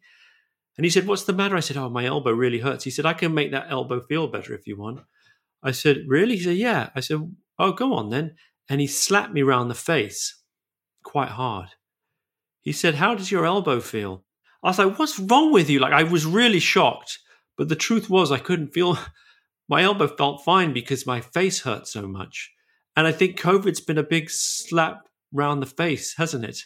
and 0.77 0.83
he 0.83 0.89
said, 0.89 1.07
What's 1.07 1.23
the 1.23 1.33
matter? 1.33 1.55
I 1.55 1.61
said, 1.61 1.77
Oh, 1.77 1.89
my 1.89 2.05
elbow 2.05 2.31
really 2.31 2.59
hurts. 2.59 2.83
He 2.83 2.91
said, 2.91 3.05
I 3.05 3.13
can 3.13 3.33
make 3.33 3.51
that 3.51 3.67
elbow 3.69 4.01
feel 4.01 4.27
better 4.27 4.53
if 4.53 4.67
you 4.67 4.77
want. 4.77 5.01
I 5.63 5.71
said, 5.71 6.03
Really? 6.07 6.35
He 6.35 6.43
said, 6.43 6.57
Yeah. 6.57 6.89
I 6.95 6.99
said, 6.99 7.19
Oh, 7.57 7.71
go 7.71 7.93
on 7.93 8.09
then. 8.09 8.35
And 8.69 8.81
he 8.81 8.87
slapped 8.87 9.33
me 9.33 9.41
round 9.41 9.69
the 9.69 9.75
face 9.75 10.41
quite 11.03 11.29
hard. 11.29 11.69
He 12.65 12.73
said, 12.73 12.95
How 12.95 13.15
does 13.15 13.31
your 13.31 13.45
elbow 13.45 13.79
feel? 13.79 14.25
I 14.61 14.67
was 14.67 14.79
like, 14.79 14.99
What's 14.99 15.17
wrong 15.17 15.53
with 15.53 15.69
you? 15.69 15.79
Like, 15.79 15.93
I 15.93 16.03
was 16.03 16.25
really 16.25 16.59
shocked. 16.59 17.19
But 17.57 17.69
the 17.69 17.77
truth 17.77 18.09
was, 18.09 18.33
I 18.33 18.39
couldn't 18.39 18.73
feel 18.73 18.99
my 19.69 19.83
elbow 19.83 20.09
felt 20.09 20.43
fine 20.43 20.73
because 20.73 21.07
my 21.07 21.21
face 21.21 21.61
hurt 21.61 21.87
so 21.87 22.05
much. 22.05 22.51
And 22.97 23.07
I 23.07 23.13
think 23.13 23.39
COVID's 23.39 23.79
been 23.79 23.97
a 23.97 24.03
big 24.03 24.29
slap 24.29 25.07
round 25.31 25.61
the 25.61 25.67
face, 25.67 26.15
hasn't 26.17 26.43
it? 26.43 26.59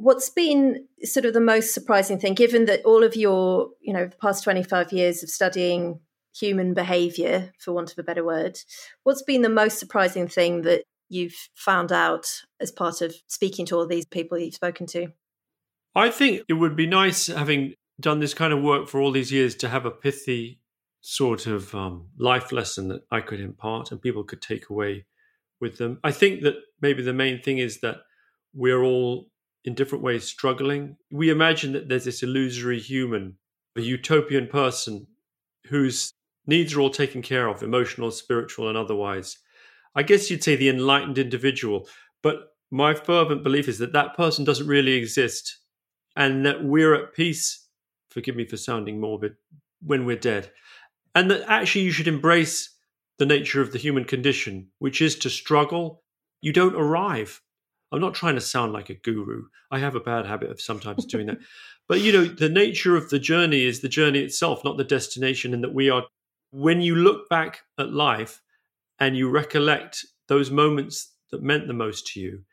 what's 0.00 0.30
been 0.30 0.86
sort 1.02 1.26
of 1.26 1.34
the 1.34 1.40
most 1.40 1.74
surprising 1.74 2.18
thing 2.18 2.32
given 2.32 2.64
that 2.64 2.82
all 2.86 3.04
of 3.04 3.14
your 3.14 3.68
you 3.80 3.92
know 3.92 4.08
past 4.20 4.42
25 4.42 4.92
years 4.92 5.22
of 5.22 5.28
studying 5.28 6.00
human 6.34 6.72
behavior 6.72 7.52
for 7.58 7.72
want 7.72 7.92
of 7.92 7.98
a 7.98 8.02
better 8.02 8.24
word 8.24 8.58
what's 9.02 9.22
been 9.22 9.42
the 9.42 9.48
most 9.48 9.78
surprising 9.78 10.26
thing 10.26 10.62
that 10.62 10.84
you've 11.10 11.36
found 11.54 11.92
out 11.92 12.26
as 12.60 12.72
part 12.72 13.02
of 13.02 13.14
speaking 13.26 13.66
to 13.66 13.76
all 13.76 13.86
these 13.86 14.06
people 14.06 14.38
you've 14.38 14.54
spoken 14.54 14.86
to 14.86 15.08
i 15.94 16.10
think 16.10 16.42
it 16.48 16.54
would 16.54 16.76
be 16.76 16.86
nice 16.86 17.26
having 17.26 17.74
done 18.00 18.20
this 18.20 18.34
kind 18.34 18.52
of 18.52 18.62
work 18.62 18.88
for 18.88 19.00
all 19.00 19.12
these 19.12 19.32
years 19.32 19.54
to 19.54 19.68
have 19.68 19.84
a 19.84 19.90
pithy 19.90 20.58
sort 21.02 21.46
of 21.46 21.74
um, 21.74 22.08
life 22.18 22.52
lesson 22.52 22.88
that 22.88 23.02
i 23.10 23.20
could 23.20 23.40
impart 23.40 23.90
and 23.90 24.02
people 24.02 24.24
could 24.24 24.42
take 24.42 24.68
away 24.70 25.04
with 25.60 25.78
them 25.78 25.98
i 26.04 26.10
think 26.10 26.42
that 26.42 26.54
maybe 26.80 27.02
the 27.02 27.12
main 27.12 27.40
thing 27.40 27.58
is 27.58 27.80
that 27.80 27.98
we're 28.54 28.82
all 28.82 29.30
in 29.64 29.74
different 29.74 30.04
ways 30.04 30.24
struggling. 30.24 30.96
We 31.10 31.30
imagine 31.30 31.72
that 31.72 31.88
there's 31.88 32.04
this 32.04 32.22
illusory 32.22 32.80
human, 32.80 33.36
a 33.76 33.80
utopian 33.80 34.46
person 34.46 35.06
whose 35.66 36.12
needs 36.46 36.74
are 36.74 36.80
all 36.80 36.90
taken 36.90 37.22
care 37.22 37.48
of, 37.48 37.62
emotional, 37.62 38.10
spiritual, 38.10 38.68
and 38.68 38.78
otherwise. 38.78 39.38
I 39.94 40.02
guess 40.02 40.30
you'd 40.30 40.44
say 40.44 40.56
the 40.56 40.68
enlightened 40.68 41.18
individual. 41.18 41.88
But 42.22 42.54
my 42.70 42.94
fervent 42.94 43.42
belief 43.42 43.68
is 43.68 43.78
that 43.78 43.92
that 43.92 44.16
person 44.16 44.44
doesn't 44.44 44.66
really 44.66 44.92
exist 44.92 45.58
and 46.16 46.44
that 46.46 46.64
we're 46.64 46.94
at 46.94 47.14
peace, 47.14 47.66
forgive 48.10 48.36
me 48.36 48.44
for 48.44 48.56
sounding 48.56 49.00
morbid, 49.00 49.36
when 49.82 50.04
we're 50.04 50.16
dead. 50.16 50.50
And 51.14 51.30
that 51.30 51.42
actually 51.48 51.82
you 51.82 51.92
should 51.92 52.08
embrace 52.08 52.76
the 53.18 53.26
nature 53.26 53.60
of 53.60 53.72
the 53.72 53.78
human 53.78 54.04
condition, 54.04 54.68
which 54.78 55.00
is 55.00 55.16
to 55.16 55.30
struggle. 55.30 56.02
You 56.40 56.52
don't 56.52 56.74
arrive. 56.74 57.42
I'm 57.92 58.00
not 58.00 58.14
trying 58.14 58.36
to 58.36 58.40
sound 58.40 58.72
like 58.72 58.88
a 58.88 58.94
guru. 58.94 59.44
I 59.70 59.78
have 59.78 59.94
a 59.94 60.00
bad 60.00 60.26
habit 60.26 60.50
of 60.50 60.60
sometimes 60.60 61.04
doing 61.04 61.26
that. 61.26 61.38
But 61.88 62.02
you 62.02 62.12
know, 62.12 62.24
the 62.24 62.48
nature 62.48 62.96
of 62.96 63.10
the 63.10 63.18
journey 63.18 63.64
is 63.64 63.80
the 63.80 63.88
journey 63.88 64.20
itself, 64.20 64.62
not 64.64 64.76
the 64.76 64.84
destination, 64.84 65.52
and 65.52 65.64
that 65.64 65.74
we 65.74 65.90
are 65.90 66.04
when 66.52 66.80
you 66.80 66.94
look 66.94 67.28
back 67.28 67.62
at 67.78 67.92
life 67.92 68.40
and 69.00 69.16
you 69.16 69.28
recollect 69.28 70.06
those 70.28 70.52
moments 70.52 71.12
that 71.32 71.42
meant 71.42 71.66
the 71.66 71.72
most 71.72 72.06
to 72.08 72.20
you, 72.20 72.44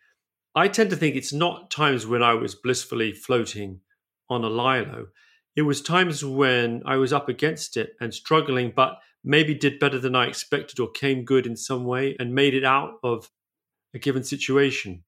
I 0.58 0.67
tend 0.67 0.89
to 0.89 0.96
think 0.96 1.15
it's 1.15 1.34
not 1.34 1.72
times 1.72 2.06
when 2.06 2.24
I 2.24 2.34
was 2.34 2.56
blissfully 2.56 3.13
floating 3.13 3.82
on 4.30 4.43
a 4.43 4.50
lilo. 4.50 5.08
It 5.56 5.62
was 5.62 5.82
times 5.82 6.26
when 6.26 6.82
I 6.86 6.98
was 6.98 7.13
up 7.13 7.30
against 7.30 7.78
it 7.78 7.91
and 8.02 8.13
struggling, 8.13 8.74
but 8.76 8.98
maybe 9.24 9.54
did 9.54 9.80
better 9.80 10.00
than 10.00 10.15
I 10.15 10.28
expected 10.28 10.80
or 10.80 10.89
came 10.91 11.24
good 11.26 11.46
in 11.46 11.56
some 11.56 11.86
way 11.86 12.15
and 12.20 12.36
made 12.36 12.54
it 12.54 12.65
out 12.65 12.96
of 13.04 13.30
a 13.93 14.00
given 14.00 14.24
situation 14.24 15.04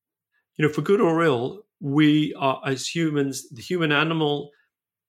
you 0.59 0.67
know, 0.67 0.73
for 0.73 0.81
good 0.81 0.99
or 0.99 1.23
ill, 1.23 1.65
we 1.79 2.33
are, 2.38 2.62
as 2.65 2.85
humans, 2.85 3.49
the 3.49 3.62
human 3.62 3.93
animal 3.93 4.51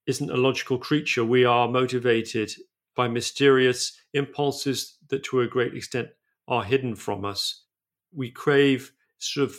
isn't 0.06 0.30
a 0.30 0.36
logical 0.36 0.78
creature. 0.78 1.24
We 1.24 1.44
are 1.44 1.66
motivated 1.66 2.52
by 2.94 3.08
mysterious 3.08 3.98
impulses 4.14 4.96
that, 5.08 5.24
to 5.24 5.40
a 5.40 5.48
great 5.48 5.74
extent, 5.74 6.10
are 6.46 6.62
hidden 6.62 6.94
from 6.94 7.24
us. 7.24 7.64
We 8.14 8.30
crave 8.30 8.92
sort 9.18 9.50
of 9.50 9.56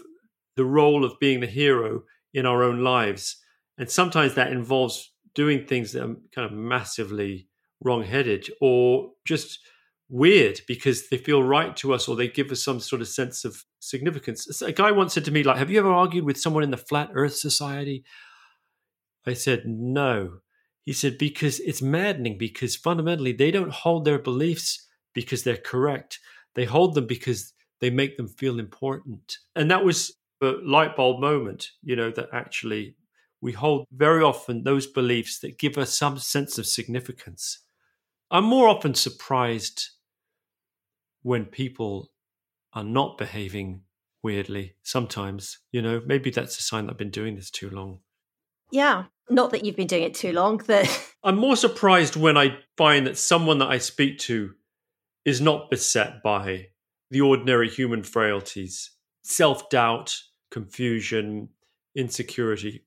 the 0.62 0.66
role 0.66 1.04
of 1.04 1.20
being 1.20 1.40
the 1.40 1.48
hero 1.48 2.04
in 2.36 2.46
our 2.46 2.62
own 2.62 2.84
lives. 2.84 3.38
And 3.80 3.90
sometimes 3.90 4.36
that 4.36 4.52
involves 4.52 5.12
doing 5.34 5.66
things 5.66 5.92
that 5.92 6.04
are 6.04 6.16
kind 6.36 6.46
of 6.46 6.52
massively 6.52 7.48
wrong-headed 7.84 8.48
or 8.62 9.14
just 9.26 9.58
weird 10.08 10.62
because 10.68 11.10
they 11.10 11.18
feel 11.18 11.42
right 11.42 11.76
to 11.78 11.96
us 11.96 12.08
or 12.08 12.16
they 12.16 12.28
give 12.28 12.52
us 12.52 12.64
some 12.64 12.80
sort 12.80 13.02
of 13.02 13.08
sense 13.08 13.44
of 13.44 13.66
significance. 13.80 14.62
A 14.62 14.72
guy 14.72 14.92
once 14.92 15.16
said 15.16 15.26
to 15.26 15.32
me, 15.32 15.42
like, 15.42 15.58
have 15.58 15.72
you 15.72 15.80
ever 15.80 15.92
argued 15.92 16.26
with 16.26 16.40
someone 16.40 16.62
in 16.62 16.70
the 16.70 16.78
Flat 16.78 17.10
Earth 17.16 17.36
Society? 17.38 18.04
I 19.26 19.34
said, 19.34 19.64
no. 19.66 20.42
He 20.84 20.94
said, 20.94 21.18
because 21.18 21.60
it's 21.62 21.82
maddening, 21.82 22.38
because 22.38 22.76
fundamentally 22.76 23.32
they 23.32 23.50
don't 23.50 23.72
hold 23.72 24.06
their 24.06 24.20
beliefs 24.20 24.88
because 25.16 25.42
they're 25.42 25.58
correct. 25.58 26.20
They 26.54 26.66
hold 26.66 26.94
them 26.94 27.08
because 27.08 27.52
they 27.80 27.90
make 27.90 28.16
them 28.16 28.28
feel 28.28 28.60
important. 28.60 29.38
And 29.56 29.72
that 29.72 29.84
was 29.84 30.14
a 30.42 30.56
light 30.64 30.96
bulb 30.96 31.20
moment, 31.20 31.70
you 31.84 31.96
know, 31.96 32.12
that 32.12 32.30
actually 32.34 32.96
we 33.42 33.54
hold 33.54 33.88
very 33.92 34.24
often 34.24 34.64
those 34.64 34.88
beliefs 34.88 35.40
that 35.40 35.58
give 35.58 35.78
us 35.78 35.98
some 35.98 36.20
sense 36.20 36.58
of 36.58 36.66
significance. 36.66 37.60
I'm 38.30 38.46
more 38.46 38.68
often 38.68 38.94
surprised 38.94 39.90
when 41.24 41.46
people 41.46 42.12
are 42.74 42.84
not 42.84 43.18
behaving 43.18 43.82
weirdly 44.24 44.76
sometimes 44.84 45.60
you 45.72 45.82
know 45.82 46.02
maybe 46.06 46.30
that's 46.30 46.58
a 46.58 46.62
sign 46.62 46.86
that 46.86 46.94
i've 46.94 46.98
been 46.98 47.10
doing 47.10 47.36
this 47.36 47.50
too 47.50 47.70
long 47.70 48.00
yeah 48.72 49.06
not 49.30 49.52
that 49.52 49.66
you've 49.66 49.76
been 49.76 49.88
doing 49.88 50.04
it 50.04 50.14
too 50.14 50.32
long 50.32 50.58
that 50.68 50.88
i'm 51.24 51.38
more 51.38 51.56
surprised 51.56 52.16
when 52.16 52.38
i 52.38 52.56
find 52.78 53.08
that 53.08 53.18
someone 53.18 53.58
that 53.58 53.70
i 53.70 53.78
speak 53.78 54.20
to 54.20 54.52
is 55.26 55.42
not 55.42 55.70
beset 55.70 56.22
by 56.24 56.68
the 57.10 57.22
ordinary 57.22 57.70
human 57.70 58.04
frailties 58.04 58.92
self-doubt 59.24 60.16
confusion 60.52 61.50
insecurity 61.96 62.86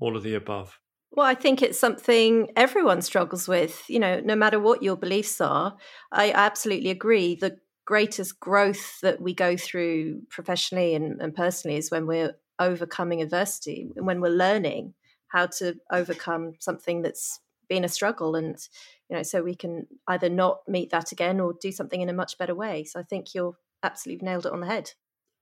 all 0.00 0.16
of 0.16 0.22
the 0.22 0.34
above 0.34 0.80
well, 1.16 1.26
I 1.26 1.34
think 1.34 1.62
it's 1.62 1.78
something 1.78 2.50
everyone 2.56 3.00
struggles 3.00 3.46
with, 3.46 3.84
you 3.88 4.00
know, 4.00 4.20
no 4.24 4.34
matter 4.34 4.58
what 4.58 4.82
your 4.82 4.96
beliefs 4.96 5.40
are. 5.40 5.76
I 6.10 6.32
absolutely 6.32 6.90
agree. 6.90 7.36
The 7.36 7.56
greatest 7.84 8.40
growth 8.40 9.00
that 9.00 9.20
we 9.20 9.32
go 9.32 9.56
through 9.56 10.22
professionally 10.28 10.92
and, 10.96 11.22
and 11.22 11.32
personally 11.32 11.76
is 11.76 11.88
when 11.88 12.08
we're 12.08 12.34
overcoming 12.58 13.22
adversity, 13.22 13.88
when 13.94 14.20
we're 14.20 14.30
learning 14.30 14.94
how 15.28 15.46
to 15.46 15.76
overcome 15.92 16.54
something 16.58 17.02
that's 17.02 17.38
been 17.68 17.84
a 17.84 17.88
struggle 17.88 18.34
and 18.34 18.68
you 19.08 19.16
know 19.16 19.22
so 19.22 19.42
we 19.42 19.54
can 19.54 19.86
either 20.08 20.28
not 20.28 20.60
meet 20.68 20.90
that 20.90 21.12
again 21.12 21.40
or 21.40 21.54
do 21.60 21.72
something 21.72 22.02
in 22.02 22.10
a 22.10 22.12
much 22.12 22.36
better 22.36 22.54
way 22.54 22.84
so 22.84 23.00
i 23.00 23.02
think 23.02 23.34
you're 23.34 23.56
absolutely 23.82 24.24
nailed 24.24 24.44
it 24.44 24.52
on 24.52 24.60
the 24.60 24.66
head 24.66 24.92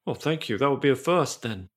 well 0.06 0.14
thank 0.14 0.48
you 0.48 0.58
that 0.58 0.70
would 0.70 0.80
be 0.80 0.88
a 0.90 0.96
first 0.96 1.42
then 1.42 1.68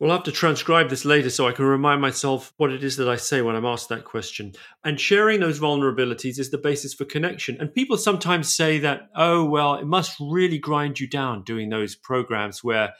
We'll 0.00 0.10
have 0.10 0.24
to 0.24 0.32
transcribe 0.32 0.90
this 0.90 1.04
later 1.04 1.30
so 1.30 1.46
I 1.46 1.52
can 1.52 1.64
remind 1.66 2.00
myself 2.00 2.52
what 2.56 2.72
it 2.72 2.82
is 2.82 2.96
that 2.96 3.08
I 3.08 3.14
say 3.14 3.42
when 3.42 3.54
I'm 3.54 3.64
asked 3.64 3.88
that 3.90 4.04
question. 4.04 4.52
And 4.82 5.00
sharing 5.00 5.38
those 5.38 5.60
vulnerabilities 5.60 6.40
is 6.40 6.50
the 6.50 6.58
basis 6.58 6.92
for 6.92 7.04
connection. 7.04 7.56
And 7.60 7.72
people 7.72 7.96
sometimes 7.96 8.54
say 8.54 8.78
that, 8.80 9.08
oh, 9.14 9.44
well, 9.44 9.76
it 9.76 9.86
must 9.86 10.16
really 10.20 10.58
grind 10.58 10.98
you 10.98 11.08
down 11.08 11.44
doing 11.44 11.68
those 11.68 11.94
programs 11.94 12.64
where 12.64 12.92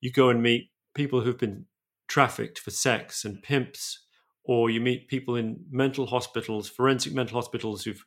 you 0.00 0.10
go 0.10 0.28
and 0.28 0.42
meet 0.42 0.70
people 0.92 1.20
who've 1.20 1.38
been 1.38 1.66
trafficked 2.08 2.58
for 2.58 2.72
sex 2.72 3.24
and 3.24 3.42
pimps, 3.42 4.04
or 4.42 4.70
you 4.70 4.80
meet 4.80 5.06
people 5.06 5.36
in 5.36 5.64
mental 5.70 6.06
hospitals, 6.06 6.68
forensic 6.68 7.14
mental 7.14 7.38
hospitals 7.38 7.84
who've, 7.84 8.04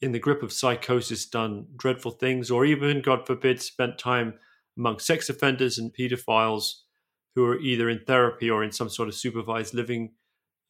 in 0.00 0.12
the 0.12 0.20
grip 0.20 0.44
of 0.44 0.52
psychosis, 0.52 1.26
done 1.26 1.66
dreadful 1.76 2.12
things, 2.12 2.48
or 2.48 2.64
even, 2.64 3.02
God 3.02 3.26
forbid, 3.26 3.60
spent 3.60 3.98
time 3.98 4.34
among 4.76 4.98
sex 4.98 5.28
offenders 5.28 5.78
and 5.78 5.94
pedophiles 5.94 6.72
who 7.34 7.44
are 7.44 7.58
either 7.58 7.88
in 7.88 8.00
therapy 8.06 8.50
or 8.50 8.62
in 8.62 8.72
some 8.72 8.88
sort 8.88 9.08
of 9.08 9.14
supervised 9.14 9.74
living 9.74 10.12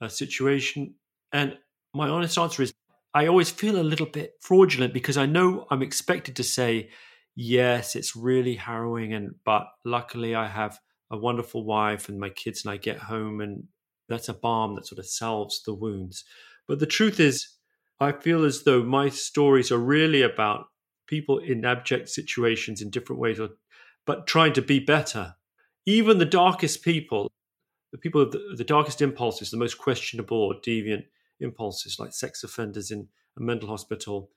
uh, 0.01 0.09
situation. 0.09 0.95
And 1.33 1.59
my 1.95 2.09
honest 2.09 2.39
answer 2.39 2.63
is 2.63 2.73
I 3.15 3.27
always 3.27 3.51
feel 3.51 3.79
a 3.79 3.83
little 3.83 4.07
bit 4.07 4.35
fraudulent 4.41 4.95
because 4.95 5.17
I 5.17 5.27
know 5.27 5.67
I'm 5.71 5.83
expected 5.83 6.37
to 6.37 6.45
say, 6.45 6.91
yes, 7.35 7.97
it's 7.97 8.17
really 8.17 8.55
harrowing. 8.55 9.13
And, 9.13 9.35
but 9.45 9.67
luckily 9.85 10.35
I 10.35 10.47
have 10.49 10.79
a 11.11 11.19
wonderful 11.19 11.65
wife 11.65 12.09
and 12.09 12.19
my 12.19 12.31
kids 12.31 12.65
and 12.65 12.73
I 12.73 12.79
get 12.79 12.99
home 12.99 13.41
and 13.41 13.65
that's 14.09 14.29
a 14.29 14.35
balm 14.35 14.75
that 14.77 14.87
sort 14.87 14.99
of 14.99 15.07
salves 15.07 15.63
the 15.63 15.75
wounds. 15.75 16.25
But 16.67 16.79
the 16.79 16.87
truth 16.87 17.21
is, 17.21 17.49
I 18.01 18.13
feel 18.13 18.45
as 18.45 18.65
though 18.65 18.83
my 18.83 19.09
stories 19.09 19.71
are 19.71 19.79
really 19.79 20.23
about 20.23 20.67
people 21.07 21.39
in 21.39 21.65
abject 21.65 22.09
situations 22.09 22.81
in 22.81 22.91
different 22.91 23.21
ways, 23.21 23.39
but 24.07 24.27
trying 24.27 24.53
to 24.53 24.63
be 24.63 24.79
better 24.79 25.35
even 25.87 26.19
the 26.19 26.25
darkest 26.25 26.83
people, 26.83 27.31
the 27.91 27.99
people 27.99 28.29
the, 28.29 28.55
the 28.57 28.65
darkest 28.65 29.03
impulses, 29.03 29.51
the 29.51 29.57
most 29.57 29.79
questionable 29.79 30.37
or 30.37 30.55
deviant 30.55 31.05
impulses, 31.41 31.99
like 31.99 32.13
sex 32.13 32.45
offenders 32.45 32.91
in 32.91 33.09
a 33.37 33.43
mental 33.43 33.69
hospital, 33.69 34.31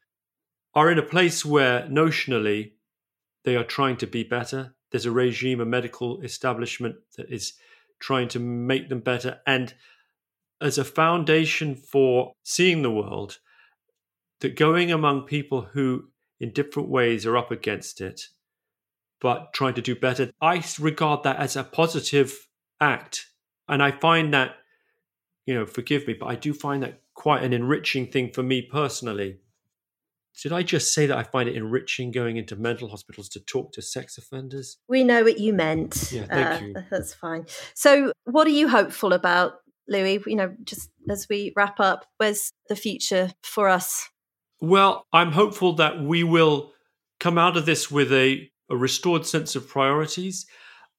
are 0.74 0.92
in 0.92 0.98
a 0.98 1.04
place 1.04 1.46
where 1.46 1.84
notionally 1.84 2.74
they 3.44 3.56
are 3.56 3.64
trying 3.64 3.98
to 3.98 4.08
be 4.08 4.24
better. 4.24 4.76
There's 4.92 5.06
a 5.06 5.12
regime, 5.12 5.62
a 5.62 5.66
medical 5.66 6.22
establishment 6.22 6.96
that 7.18 7.32
is 7.32 7.54
trying 8.00 8.28
to 8.30 8.40
make 8.40 8.90
them 8.90 9.00
better. 9.00 9.40
And 9.46 9.74
as 10.60 10.78
a 10.78 10.84
foundation 10.84 11.76
for 11.76 12.34
seeing 12.44 12.82
the 12.82 12.92
world, 12.92 13.40
that 14.42 14.58
going 14.58 14.92
among 14.92 15.28
people 15.28 15.62
who 15.62 16.06
in 16.40 16.52
different 16.52 16.90
ways 16.90 17.26
are 17.26 17.38
up 17.38 17.52
against 17.52 18.02
it 18.02 18.28
but 19.22 19.54
trying 19.54 19.74
to 19.76 19.82
do 19.82 19.96
better. 19.96 20.32
I 20.42 20.64
regard 20.80 21.24
that 21.24 21.38
as 21.38 21.56
a 21.56 21.64
positive 21.64 22.48
act. 22.80 23.28
And 23.68 23.82
I 23.82 23.92
find 23.92 24.34
that, 24.34 24.56
you 25.46 25.54
know, 25.54 25.66
forgive 25.66 26.08
me, 26.08 26.14
but 26.14 26.28
I 26.28 26.36
do 26.36 26.54
find 26.54 26.84
that 26.84 27.02
quite 27.14 27.44
an 27.44 27.54
enriching 27.54 28.08
thing 28.08 28.32
for 28.32 28.44
me 28.44 28.62
personally. 28.62 29.40
Did 30.42 30.52
I 30.52 30.64
just 30.64 30.94
say 30.94 31.06
that 31.06 31.18
I 31.18 31.24
find 31.24 31.48
it 31.48 31.56
enriching 31.56 32.12
going 32.12 32.36
into 32.36 32.58
mental 32.58 32.90
hospitals 32.90 33.30
to 33.30 33.40
talk 33.40 33.72
to 33.74 33.82
sex 33.82 34.18
offenders? 34.18 34.78
We 34.90 35.04
know 35.04 35.24
what 35.24 35.40
you 35.40 35.54
meant. 35.54 36.12
Yeah, 36.12 36.26
thank 36.26 36.62
uh, 36.62 36.66
you. 36.66 36.86
That's 36.92 37.14
fine. 37.14 37.46
So, 37.74 38.12
what 38.26 38.46
are 38.46 38.52
you 38.52 38.68
hopeful 38.68 39.14
about, 39.14 39.54
Louis? 39.88 40.22
You 40.28 40.36
know, 40.36 40.54
just 40.66 40.90
as 41.10 41.28
we 41.30 41.54
wrap 41.56 41.80
up, 41.80 42.06
where's 42.18 42.52
the 42.68 42.76
future 42.76 43.32
for 43.44 43.70
us? 43.70 44.10
Well, 44.60 45.06
I'm 45.14 45.32
hopeful 45.32 45.74
that 45.76 46.02
we 46.02 46.24
will 46.24 46.74
come 47.20 47.38
out 47.38 47.56
of 47.56 47.66
this 47.66 47.90
with 47.90 48.12
a 48.12 48.50
a 48.70 48.76
restored 48.76 49.26
sense 49.26 49.56
of 49.56 49.68
priorities. 49.68 50.46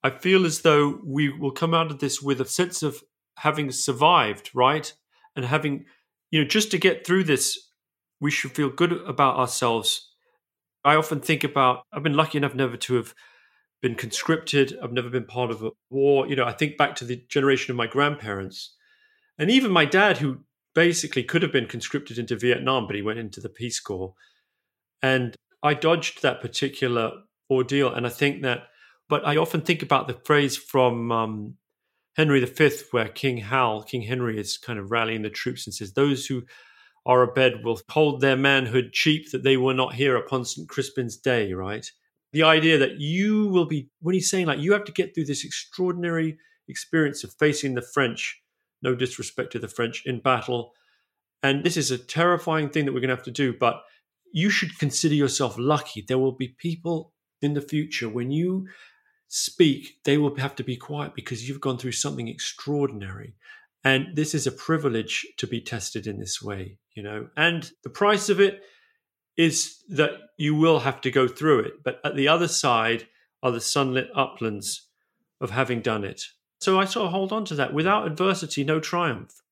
I 0.03 0.11
feel 0.11 0.47
as 0.47 0.61
though 0.61 1.01
we 1.05 1.29
will 1.29 1.51
come 1.51 1.75
out 1.75 1.91
of 1.91 1.99
this 1.99 2.23
with 2.23 2.41
a 2.41 2.45
sense 2.45 2.83
of 2.83 3.03
having 3.39 3.71
survived, 3.71 4.51
right? 4.55 4.93
And 5.35 5.45
having, 5.45 5.85
you 6.31 6.41
know, 6.41 6.49
just 6.49 6.71
to 6.71 6.79
get 6.79 7.07
through 7.07 7.25
this, 7.25 7.71
we 8.21 8.31
should 8.31 8.53
feel 8.53 8.71
good 8.71 8.93
about 8.93 9.37
ourselves. 9.37 10.13
I 10.85 10.95
often 10.95 11.21
think 11.21 11.45
about, 11.45 11.83
I've 11.93 12.03
been 12.03 12.17
lucky 12.17 12.39
enough 12.39 12.55
never 12.55 12.77
to 12.77 12.95
have 12.95 13.15
been 13.83 13.95
conscripted. 13.95 14.79
I've 14.83 14.93
never 14.93 15.11
been 15.11 15.27
part 15.27 15.51
of 15.51 15.63
a 15.63 15.71
war. 15.91 16.27
You 16.27 16.37
know, 16.37 16.45
I 16.45 16.53
think 16.53 16.79
back 16.79 16.95
to 16.97 17.05
the 17.05 17.23
generation 17.29 17.73
of 17.73 17.77
my 17.77 17.87
grandparents 17.87 18.75
and 19.39 19.51
even 19.51 19.71
my 19.71 19.85
dad, 19.85 20.19
who 20.19 20.39
basically 20.75 21.23
could 21.23 21.43
have 21.43 21.53
been 21.53 21.67
conscripted 21.67 22.19
into 22.19 22.37
Vietnam, 22.37 22.87
but 22.87 22.97
he 22.97 23.03
went 23.03 23.19
into 23.19 23.41
the 23.41 23.49
Peace 23.49 23.81
Corps. 23.81 24.15
And 25.03 25.35
I 25.63 25.75
dodged 25.75 26.23
that 26.23 26.41
particular 26.41 27.13
ordeal. 27.51 27.93
And 27.93 28.07
I 28.07 28.11
think 28.11 28.43
that, 28.43 28.65
but 29.09 29.27
I 29.27 29.37
often 29.37 29.61
think 29.61 29.83
about 29.83 30.09
the 30.09 30.21
phrase 30.25 30.57
from 30.57 31.13
um, 31.13 31.55
Henry 32.17 32.45
V, 32.45 32.71
where 32.91 33.09
King 33.09 33.39
Hal, 33.39 33.83
King 33.83 34.03
Henry, 34.03 34.39
is 34.39 34.59
kind 34.59 34.79
of 34.79 34.91
rallying 34.91 35.23
the 35.23 35.31
troops 35.31 35.67
and 35.67 35.75
says, 35.75 35.93
Those 35.93 36.27
who 36.27 36.43
are 37.05 37.23
abed 37.23 37.65
will 37.65 37.81
hold 37.91 38.21
their 38.21 38.37
manhood 38.37 38.91
cheap 38.93 39.31
that 39.31 39.45
they 39.45 39.57
were 39.57 39.75
not 39.75 39.95
here 39.95 40.17
upon 40.17 40.45
St. 40.45 40.69
Crispin's 40.69 41.17
day, 41.17 41.53
right? 41.53 41.89
The 42.33 42.43
idea 42.43 42.79
that 42.79 42.99
you 42.99 43.49
will 43.49 43.67
be, 43.67 43.89
when 44.01 44.15
he's 44.15 44.29
saying 44.29 44.47
like, 44.47 44.59
you 44.59 44.73
have 44.73 44.85
to 44.85 44.93
get 44.93 45.15
through 45.15 45.27
this 45.27 45.45
extraordinary 45.45 46.39
experience 46.69 47.23
of 47.23 47.33
facing 47.39 47.75
the 47.75 47.83
French, 47.83 48.43
no 48.83 48.95
disrespect 48.95 49.53
to 49.53 49.59
the 49.61 49.69
French, 49.69 50.03
in 50.05 50.21
battle. 50.21 50.73
And 51.43 51.63
this 51.63 51.77
is 51.77 51.91
a 51.93 51.99
terrifying 51.99 52.71
thing 52.71 52.87
that 52.87 52.93
we're 52.93 53.01
going 53.01 53.11
to 53.11 53.17
have 53.17 53.25
to 53.25 53.31
do, 53.31 53.55
but 53.59 53.83
you 54.33 54.51
should 54.51 54.79
consider 54.79 55.15
yourself 55.15 55.57
lucky. 55.59 56.05
There 56.07 56.19
will 56.19 56.33
be 56.33 56.57
people 56.59 57.13
in 57.43 57.55
the 57.55 57.61
future, 57.61 58.09
when 58.09 58.31
you 58.31 58.67
speak, 59.29 59.99
they 60.05 60.19
will 60.19 60.35
have 60.37 60.55
to 60.57 60.65
be 60.65 60.77
quiet 60.77 61.15
because 61.15 61.49
you've 61.49 61.61
gone 61.61 61.79
through 61.79 61.93
something 61.93 62.29
extraordinary. 62.29 63.35
And 63.85 64.17
this 64.17 64.35
is 64.35 64.47
a 64.47 64.53
privilege 64.53 65.27
to 65.39 65.47
be 65.47 65.61
tested 65.61 66.07
in 66.07 66.19
this 66.19 66.43
way, 66.43 66.79
you 66.95 67.03
know. 67.03 67.29
And 67.37 67.71
the 67.85 67.91
price 67.91 68.29
of 68.29 68.41
it 68.41 68.63
is 69.37 69.83
that 69.91 70.13
you 70.39 70.55
will 70.55 70.81
have 70.81 71.01
to 71.03 71.11
go 71.11 71.29
through 71.29 71.61
it. 71.61 71.85
But 71.85 72.01
at 72.05 72.17
the 72.17 72.29
other 72.29 72.49
side 72.49 73.07
are 73.43 73.53
the 73.53 73.61
sunlit 73.61 74.09
uplands 74.15 74.89
of 75.41 75.51
having 75.51 75.83
done 75.83 76.05
it. 76.05 76.23
So 76.61 76.81
I 76.81 76.85
sort 76.85 77.07
of 77.07 77.13
hold 77.13 77.33
on 77.33 77.45
to 77.47 77.55
that. 77.57 77.75
Without 77.75 78.07
adversity, 78.07 78.65
no 78.65 78.81
triumph. 78.81 79.43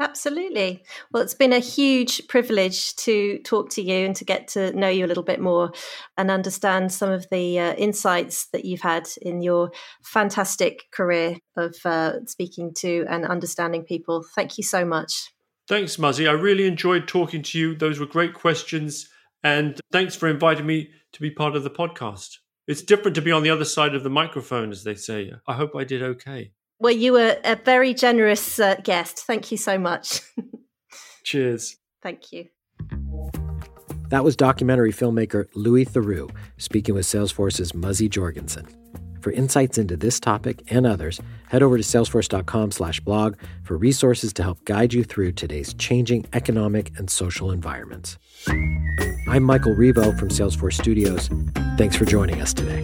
Absolutely. 0.00 0.82
Well, 1.12 1.22
it's 1.22 1.34
been 1.34 1.52
a 1.52 1.58
huge 1.58 2.26
privilege 2.26 2.96
to 2.96 3.38
talk 3.40 3.68
to 3.72 3.82
you 3.82 4.06
and 4.06 4.16
to 4.16 4.24
get 4.24 4.48
to 4.48 4.72
know 4.72 4.88
you 4.88 5.04
a 5.04 5.06
little 5.06 5.22
bit 5.22 5.40
more 5.40 5.72
and 6.16 6.30
understand 6.30 6.90
some 6.90 7.10
of 7.10 7.26
the 7.30 7.58
uh, 7.58 7.74
insights 7.74 8.46
that 8.54 8.64
you've 8.64 8.80
had 8.80 9.06
in 9.20 9.42
your 9.42 9.70
fantastic 10.02 10.90
career 10.90 11.36
of 11.54 11.76
uh, 11.84 12.24
speaking 12.24 12.72
to 12.78 13.04
and 13.10 13.26
understanding 13.26 13.84
people. 13.84 14.24
Thank 14.34 14.56
you 14.56 14.64
so 14.64 14.86
much. 14.86 15.32
Thanks, 15.68 15.98
Muzzy. 15.98 16.26
I 16.26 16.32
really 16.32 16.66
enjoyed 16.66 17.06
talking 17.06 17.42
to 17.42 17.58
you. 17.58 17.74
Those 17.74 18.00
were 18.00 18.06
great 18.06 18.32
questions. 18.32 19.10
And 19.44 19.78
thanks 19.92 20.16
for 20.16 20.28
inviting 20.28 20.66
me 20.66 20.90
to 21.12 21.20
be 21.20 21.30
part 21.30 21.54
of 21.54 21.62
the 21.62 21.70
podcast. 21.70 22.38
It's 22.66 22.82
different 22.82 23.16
to 23.16 23.22
be 23.22 23.32
on 23.32 23.42
the 23.42 23.50
other 23.50 23.66
side 23.66 23.94
of 23.94 24.02
the 24.02 24.10
microphone, 24.10 24.70
as 24.70 24.82
they 24.82 24.94
say. 24.94 25.32
I 25.46 25.54
hope 25.54 25.76
I 25.76 25.84
did 25.84 26.02
okay. 26.02 26.52
Well, 26.80 26.92
you 26.92 27.12
were 27.12 27.36
a 27.44 27.56
very 27.56 27.92
generous 27.92 28.58
uh, 28.58 28.76
guest. 28.82 29.18
Thank 29.26 29.52
you 29.52 29.58
so 29.58 29.78
much. 29.78 30.22
Cheers. 31.24 31.76
Thank 32.02 32.32
you. 32.32 32.46
That 34.08 34.24
was 34.24 34.34
documentary 34.34 34.92
filmmaker 34.92 35.46
Louis 35.54 35.84
Theroux 35.84 36.30
speaking 36.56 36.94
with 36.94 37.04
Salesforce's 37.04 37.74
Muzzy 37.74 38.08
Jorgensen. 38.08 38.66
For 39.20 39.30
insights 39.30 39.76
into 39.76 39.98
this 39.98 40.18
topic 40.18 40.62
and 40.72 40.86
others, 40.86 41.20
head 41.48 41.62
over 41.62 41.76
to 41.76 41.84
salesforce.com/blog 41.84 43.36
for 43.62 43.76
resources 43.76 44.32
to 44.32 44.42
help 44.42 44.64
guide 44.64 44.94
you 44.94 45.04
through 45.04 45.32
today's 45.32 45.74
changing 45.74 46.24
economic 46.32 46.98
and 46.98 47.10
social 47.10 47.50
environments. 47.50 48.18
I'm 49.28 49.42
Michael 49.42 49.74
Rivo 49.74 50.18
from 50.18 50.30
Salesforce 50.30 50.80
Studios. 50.80 51.28
Thanks 51.76 51.94
for 51.96 52.06
joining 52.06 52.40
us 52.40 52.54
today. 52.54 52.82